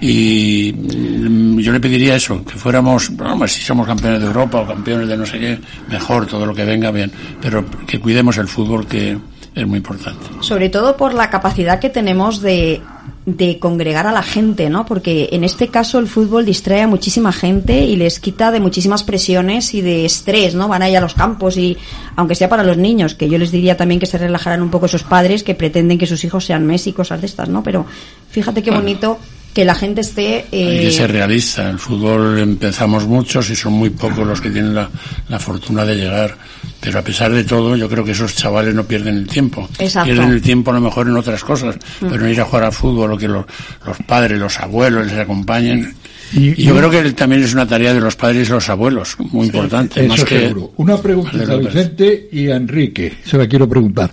[0.00, 4.66] Y mm, yo le pediría eso, que fuéramos, vamos, si somos campeones de Europa o
[4.66, 8.48] campeones de no sé qué, mejor todo lo que venga bien, pero que cuidemos el
[8.48, 9.18] fútbol que
[9.54, 10.26] es muy importante.
[10.40, 12.82] Sobre todo por la capacidad que tenemos de,
[13.24, 14.84] de congregar a la gente, ¿no?
[14.84, 19.04] Porque en este caso el fútbol distrae a muchísima gente y les quita de muchísimas
[19.04, 20.66] presiones y de estrés, ¿no?
[20.66, 21.76] Van ahí a los campos y,
[22.16, 24.86] aunque sea para los niños, que yo les diría también que se relajaran un poco
[24.86, 27.62] esos padres que pretenden que sus hijos sean Messi y cosas de estas, ¿no?
[27.62, 27.86] Pero
[28.30, 29.18] fíjate qué bonito
[29.52, 30.44] que la gente esté...
[30.52, 31.68] Hay que eh, ser realista.
[31.68, 34.88] El fútbol empezamos muchos y son muy pocos los que tienen la,
[35.28, 36.36] la fortuna de llegar.
[36.80, 39.68] Pero a pesar de todo, yo creo que esos chavales no pierden el tiempo.
[39.78, 40.06] Exacto.
[40.10, 41.76] Pierden el tiempo a lo mejor en otras cosas.
[42.00, 42.06] Mm.
[42.08, 43.44] Pero en ir a jugar al fútbol o que los,
[43.86, 45.94] los padres, los abuelos les acompañen.
[45.98, 46.02] Y-
[46.34, 49.16] Y, yo y- creo que también es una tarea de los padres y los abuelos,
[49.18, 50.00] muy importante.
[50.00, 50.54] Eso más que.
[50.76, 54.10] Una de a Vicente y a Enrique, se la quiero preguntar.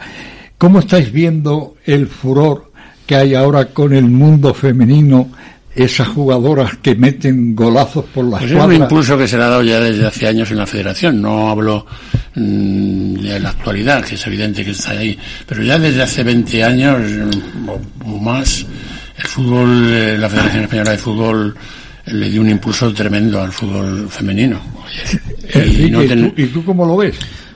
[0.57, 2.68] ¿Cómo estáis viendo el furor
[3.09, 5.29] que hay ahora con el mundo femenino?
[5.75, 9.47] Esas jugadoras que meten golazos por las Pues es un impulso que se le ha
[9.49, 11.19] dado ya desde hace años en la federación.
[11.21, 11.85] No hablo
[12.35, 16.63] mm, de la actualidad, que es evidente que está ahí, pero ya desde hace 20
[16.63, 18.65] años mm, o, o más,
[19.17, 21.55] el fútbol, eh, la Federación Española de Fútbol
[22.05, 24.59] eh, le dio un impulso tremendo al fútbol femenino.
[25.53, 27.15] Enrique, Y no ¿y ten- tú- ¿y tú cómo lo ves?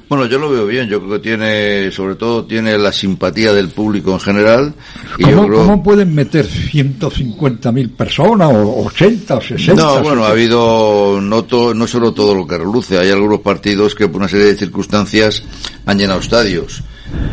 [0.10, 3.70] Bueno, yo lo veo bien, yo creo que tiene, sobre todo tiene la simpatía del
[3.70, 4.74] público en general.
[5.18, 5.60] Y yo ¿Cómo, creo...
[5.60, 9.82] cómo pueden meter 150.000 personas o 80 o 60?
[9.82, 13.95] No, bueno, ha habido no, to- no solo todo lo que reluce, hay algunos partidos
[13.95, 15.43] que por una serie de circunstancias
[15.86, 16.84] han llenado estadios,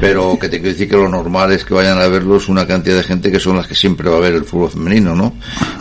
[0.00, 2.96] pero que te quiero decir que lo normal es que vayan a verlos una cantidad
[2.96, 5.34] de gente que son las que siempre va a ver el fútbol femenino, ¿no?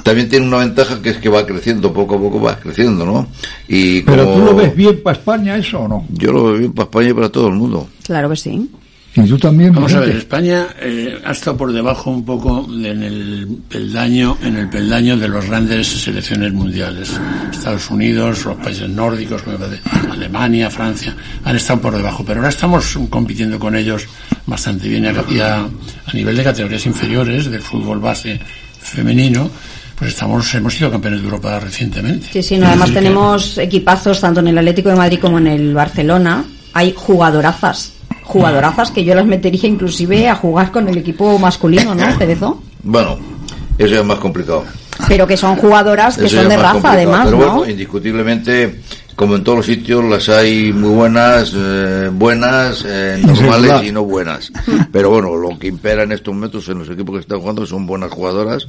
[0.04, 3.28] También tiene una ventaja que es que va creciendo, poco a poco va creciendo, ¿no?
[3.68, 6.06] Y ¿Pero tú lo ves bien para España eso o no?
[6.10, 7.88] Yo lo veo bien para España y para todo el mundo.
[8.04, 8.70] Claro que sí.
[9.16, 9.74] ¿Y tú también?
[9.74, 10.18] Vamos a ver?
[10.18, 15.28] España eh, ha estado por debajo un poco en el peldaño, en el peldaño de
[15.28, 17.20] las grandes selecciones mundiales.
[17.51, 19.43] Estados Unidos, los países nórdicos,
[20.12, 24.05] Alemania, Francia, han estado por debajo, pero ahora estamos compitiendo con ellos
[24.45, 25.68] bastante bien y a,
[26.14, 28.39] nivel de categorías inferiores del fútbol base
[28.80, 29.49] femenino.
[29.95, 32.28] Pues estamos, hemos sido campeones de Europa recientemente.
[32.32, 35.47] Sí, sí, no, además que- tenemos equipazos tanto en el Atlético de Madrid como en
[35.47, 36.45] el Barcelona.
[36.74, 37.91] Hay jugadorazas,
[38.30, 42.61] jugadorazas que yo las metería inclusive a jugar con el equipo masculino, ¿no, Cerezo?
[42.84, 43.17] Bueno,
[43.77, 44.65] eso es más complicado.
[45.07, 47.45] Pero que son jugadoras que Eso son de raza, además, Pero ¿no?
[47.55, 48.82] bueno, indiscutiblemente,
[49.15, 54.03] como en todos los sitios, las hay muy buenas, eh, buenas, eh, normales y no
[54.03, 54.51] buenas.
[54.91, 57.88] Pero bueno, lo que impera en estos momentos en los equipos que están jugando son
[57.88, 58.67] buenas jugadoras,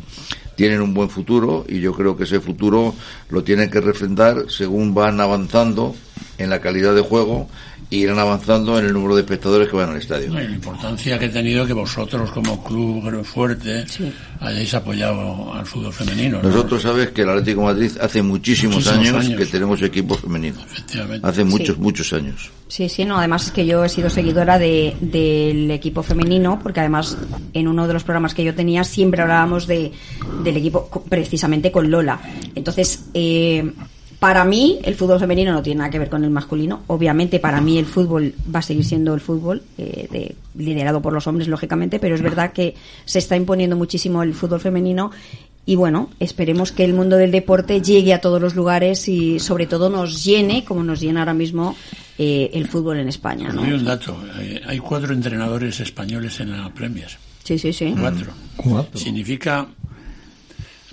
[0.54, 2.94] tienen un buen futuro y yo creo que ese futuro
[3.28, 5.94] lo tienen que refrendar según van avanzando
[6.38, 7.48] en la calidad de juego
[7.92, 10.32] y irán avanzando en el número de espectadores que van al estadio.
[10.32, 13.84] La importancia que ha tenido que vosotros como club fuerte
[14.38, 16.40] hayáis apoyado al fútbol femenino.
[16.40, 16.48] ¿no?
[16.48, 19.38] Nosotros sabes que el Atlético de Madrid hace muchísimos, Muchísimos años, años.
[19.40, 20.60] que tenemos equipo femenino.
[20.70, 21.26] Efectivamente.
[21.26, 21.80] Hace muchos, Sí.
[21.82, 22.50] muchos años.
[22.68, 26.78] Sí, sí, no, además es que yo he sido seguidora de, del equipo femenino, porque
[26.78, 27.16] además
[27.52, 29.90] en uno de los programas que yo tenía siempre hablábamos de,
[30.44, 32.20] del equipo precisamente con Lola.
[32.54, 33.72] Entonces, eh,
[34.20, 36.82] para mí el fútbol femenino no tiene nada que ver con el masculino.
[36.86, 41.12] Obviamente para mí el fútbol va a seguir siendo el fútbol, eh, de- liderado por
[41.12, 42.74] los hombres, lógicamente, pero es verdad que
[43.06, 45.10] se está imponiendo muchísimo el fútbol femenino
[45.66, 49.66] y bueno, esperemos que el mundo del deporte llegue a todos los lugares y sobre
[49.66, 51.74] todo nos llene, como nos llena ahora mismo
[52.18, 53.62] eh, el fútbol en España, ¿no?
[53.62, 54.16] Hay un dato.
[54.38, 57.08] eh, Hay cuatro entrenadores españoles en la Premier.
[57.44, 57.94] Sí, sí, sí.
[57.98, 58.32] Cuatro.
[58.56, 58.98] Cuatro.
[59.00, 59.66] Significa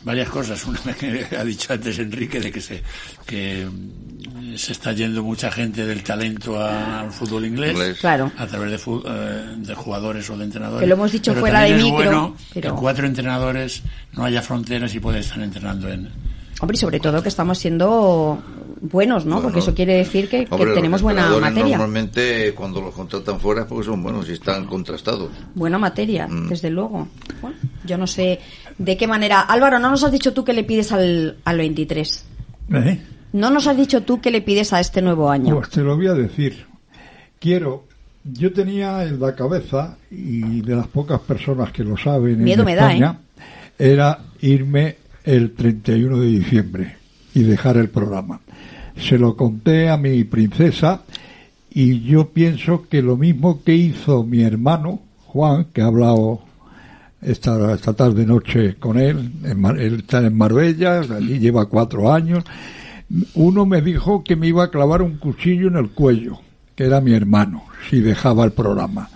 [0.07, 0.65] varias cosas.
[0.65, 2.81] Una que ha dicho antes Enrique de que se
[3.27, 7.99] que mm, se está yendo mucha gente del talento a- al fútbol inglés, Inglés.
[7.99, 8.31] Claro.
[8.37, 10.81] a través de, fu- eh, de jugadores o de entrenadores.
[10.81, 13.83] Que lo hemos dicho Pero fuera de es micro, bueno pero- que cuatro entrenadores
[14.13, 16.09] no haya fronteras y puedan estar entrenando en,
[16.59, 18.41] Hombre, y sobre todo que estamos siendo
[18.81, 19.43] buenos, ¿no?
[19.43, 21.77] Porque eso quiere decir que, que Hombre, tenemos buena materia.
[21.77, 25.29] Normalmente cuando los contratan fuera es porque son buenos y están contrastados.
[25.53, 26.49] Buena materia, Mm.
[26.49, 27.07] desde luego.
[27.43, 27.57] Bueno,
[27.87, 28.39] yo no sé
[28.77, 29.41] de qué manera.
[29.41, 32.25] Álvaro, no nos has dicho tú que le pides al, al 23.
[32.73, 32.99] ¿Eh?
[33.33, 35.55] No nos has dicho tú que le pides a este nuevo año.
[35.55, 36.65] Pues te lo voy a decir.
[37.39, 37.85] Quiero,
[38.23, 42.65] yo tenía en la cabeza, y de las pocas personas que lo saben Miedo en
[42.65, 42.95] me da, ¿eh?
[42.95, 43.19] España,
[43.77, 46.97] era irme el 31 de diciembre
[47.33, 48.39] y dejar el programa.
[48.97, 51.03] Se lo conté a mi princesa
[51.69, 56.41] y yo pienso que lo mismo que hizo mi hermano Juan, que ha hablado
[57.21, 62.43] esta, esta tarde noche con él, él está en Marbella, allí lleva cuatro años,
[63.33, 66.39] uno me dijo que me iba a clavar un cuchillo en el cuello,
[66.75, 69.09] que era mi hermano, si dejaba el programa.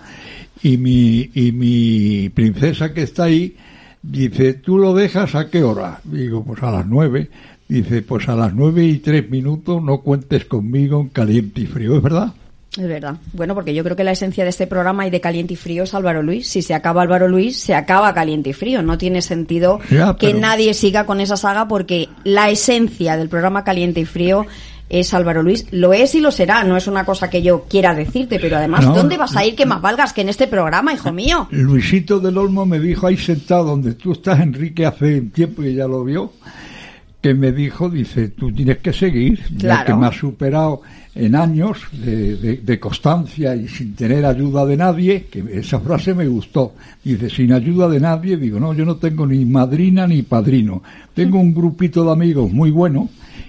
[0.62, 3.56] Y mi, y mi princesa que está ahí
[4.02, 6.00] dice, ¿tú lo dejas a qué hora?
[6.04, 7.30] Digo, pues a las nueve.
[7.68, 11.96] Dice, pues a las nueve y tres minutos no cuentes conmigo en caliente y frío,
[11.96, 12.34] ¿es verdad?
[12.78, 13.16] Es verdad.
[13.34, 15.82] Bueno, porque yo creo que la esencia de este programa y de Caliente y Frío
[15.82, 16.48] es Álvaro Luis.
[16.48, 18.80] Si se acaba Álvaro Luis, se acaba Caliente y Frío.
[18.82, 23.28] No tiene sentido Ya, que pero- nadie siga con esa saga porque la esencia del
[23.28, 24.46] programa Caliente y Frío
[24.88, 25.66] es Álvaro Luis.
[25.70, 28.86] Lo es y lo será, no es una cosa que yo quiera decirte, pero además,
[28.86, 28.94] No.
[28.94, 31.48] ¿dónde vas a ir que más valgas que en este programa, hijo mío?
[31.50, 35.86] Luisito del Olmo me dijo ahí sentado donde tú estás, Enrique, hace tiempo que ya
[35.86, 36.32] lo vio,
[37.22, 39.86] que me dijo, dice, tú tienes que seguir, ya Claro.
[39.86, 40.82] que me has superado
[41.14, 46.14] en años de, de- de constancia y sin tener ayuda de nadie, que esa frase
[46.14, 46.74] me gustó.
[47.04, 50.82] Dice, sin ayuda de nadie, digo, no, yo no tengo ni madrina ni padrino.
[51.14, 53.08] Tengo un grupito de amigos muy bueno.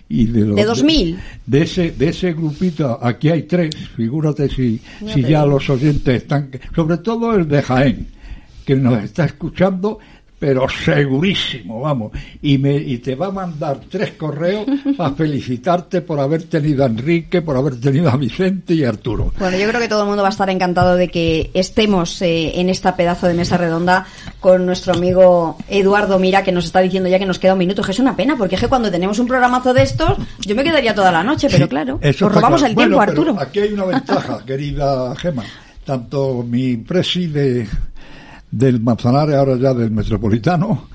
[0.10, 1.18] Y de, los, ¿De 2000?
[1.48, 6.22] de ese de ese grupito aquí hay tres figúrate si Ya si ya los oyentes
[6.24, 8.08] están sobre todo el de Jaén
[8.66, 9.98] que nos está escuchando
[10.44, 14.66] pero segurísimo vamos y me y te va a mandar tres correos
[14.98, 19.32] para felicitarte por haber tenido a Enrique por haber tenido a Vicente y a Arturo
[19.40, 22.60] Bueno, yo creo que todo el mundo va a estar encantado de que estemos eh,
[22.60, 24.06] en esta pedazo de mesa redonda
[24.42, 27.82] con nuestro amigo Eduardo Mira, que nos está diciendo ya que nos queda un minuto.
[27.82, 30.66] Que es una pena, porque es que cuando tenemos un programazo de estos, yo me
[30.66, 32.72] quedaría toda la noche, pero claro, Eso nos robamos claro.
[32.72, 33.42] el tiempo, Bueno, pero Arturo.
[33.42, 35.44] Aquí hay una ventaja, querida Gema.
[35.86, 37.68] Tanto mi presi de,
[38.54, 40.88] del Manzanares, ahora ya del Metropolitano,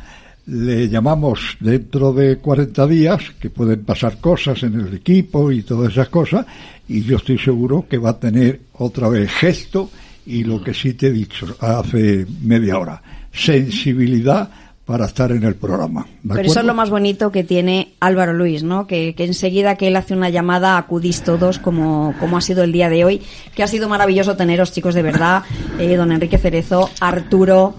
[0.46, 5.92] le llamamos dentro de 40 días, que pueden pasar cosas en el equipo y todas
[5.92, 6.46] esas cosas,
[6.86, 9.90] y yo estoy seguro que va a tener otra vez gesto
[10.24, 13.02] y lo que sí te he dicho hace media hora,
[13.32, 14.48] sensibilidad
[14.88, 16.06] para estar en el programa.
[16.22, 18.86] ¿de Pero eso es lo más bonito que tiene Álvaro Luis, ¿no?
[18.86, 22.72] Que, que enseguida que él hace una llamada acudís todos, como, como ha sido el
[22.72, 23.20] día de hoy,
[23.54, 25.42] que ha sido maravilloso teneros, chicos, de verdad.
[25.78, 27.74] Eh, don Enrique Cerezo, Arturo,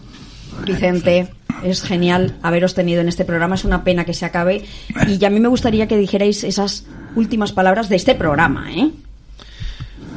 [0.67, 1.29] Vicente,
[1.63, 3.55] es genial haberos tenido en este programa.
[3.55, 4.65] Es una pena que se acabe.
[5.07, 6.85] Y a mí me gustaría que dijerais esas
[7.15, 8.91] últimas palabras de este programa, ¿eh?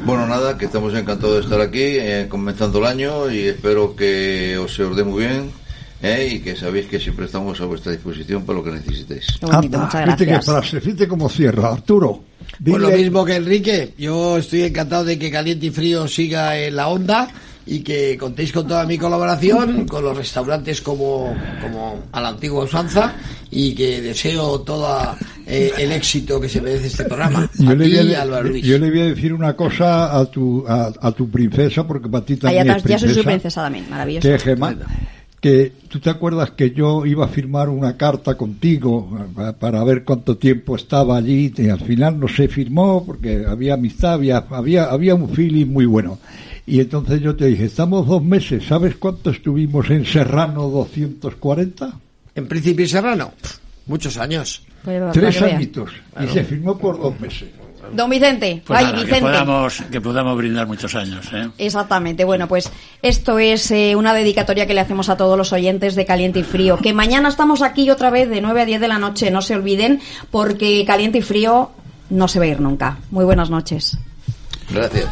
[0.05, 4.59] Bueno, nada, que estamos encantados de estar aquí, eh, comenzando el año y espero que
[4.59, 5.61] os se os dé muy bien
[6.03, 9.26] eh, y que sabéis que siempre estamos a vuestra disposición para lo que necesitéis.
[9.50, 12.24] Anda, fíjate qué frase, fíjate cómo cierra, Arturo.
[12.64, 16.59] Pues lo dile- mismo que Enrique, yo estoy encantado de que Caliente y Frío siga
[16.59, 17.28] en la onda
[17.64, 21.32] y que contéis con toda mi colaboración, con los restaurantes como,
[21.62, 23.14] como a la antigua usanza
[23.53, 27.48] y que deseo todo el éxito que se merece este programa.
[27.59, 28.64] Yo A le, ti, voy a, Álvaro Luis.
[28.66, 32.24] yo le voy a decir una cosa a tu, a, a tu princesa, porque para
[32.24, 34.28] ti Ah, también ya, es ya soy su princesa, princesa también, maravilloso.
[34.28, 34.76] que es Gemma,
[35.43, 39.26] que tú te acuerdas que yo iba a firmar una carta contigo
[39.59, 44.14] para ver cuánto tiempo estaba allí, y al final no se firmó porque había amistad,
[44.14, 46.20] había, había, había un feeling muy bueno.
[46.64, 51.93] Y entonces yo te dije, estamos dos meses, ¿sabes cuánto estuvimos en Serrano 240?
[52.36, 53.32] En Príncipe y Serrano,
[53.86, 54.62] muchos años.
[54.84, 55.90] Pues, Tres añitos.
[56.22, 57.49] Y se firmó por dos meses.
[57.93, 59.22] Don Vicente, Pues ay, nada, que Vicente.
[59.22, 61.26] podamos, que podamos brindar muchos años.
[61.32, 61.49] ¿eh?
[61.59, 62.24] Exactamente.
[62.24, 62.70] Bueno, pues
[63.03, 66.43] esto es eh, una dedicatoria que le hacemos a todos los oyentes de Caliente y
[66.43, 66.78] Frío.
[66.78, 69.30] Que mañana estamos aquí otra vez de 9 a 10 de la noche.
[69.30, 71.70] No se olviden porque Caliente y Frío
[72.11, 72.99] no se va a ir nunca.
[73.11, 73.99] Muy buenas noches.
[74.70, 75.09] Gracias.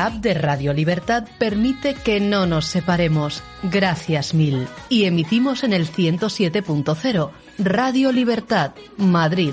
[0.00, 3.42] La app de Radio Libertad permite que no nos separemos.
[3.62, 4.66] Gracias mil.
[4.88, 7.30] Y emitimos en el 107.0.
[7.58, 9.52] Radio Libertad, Madrid.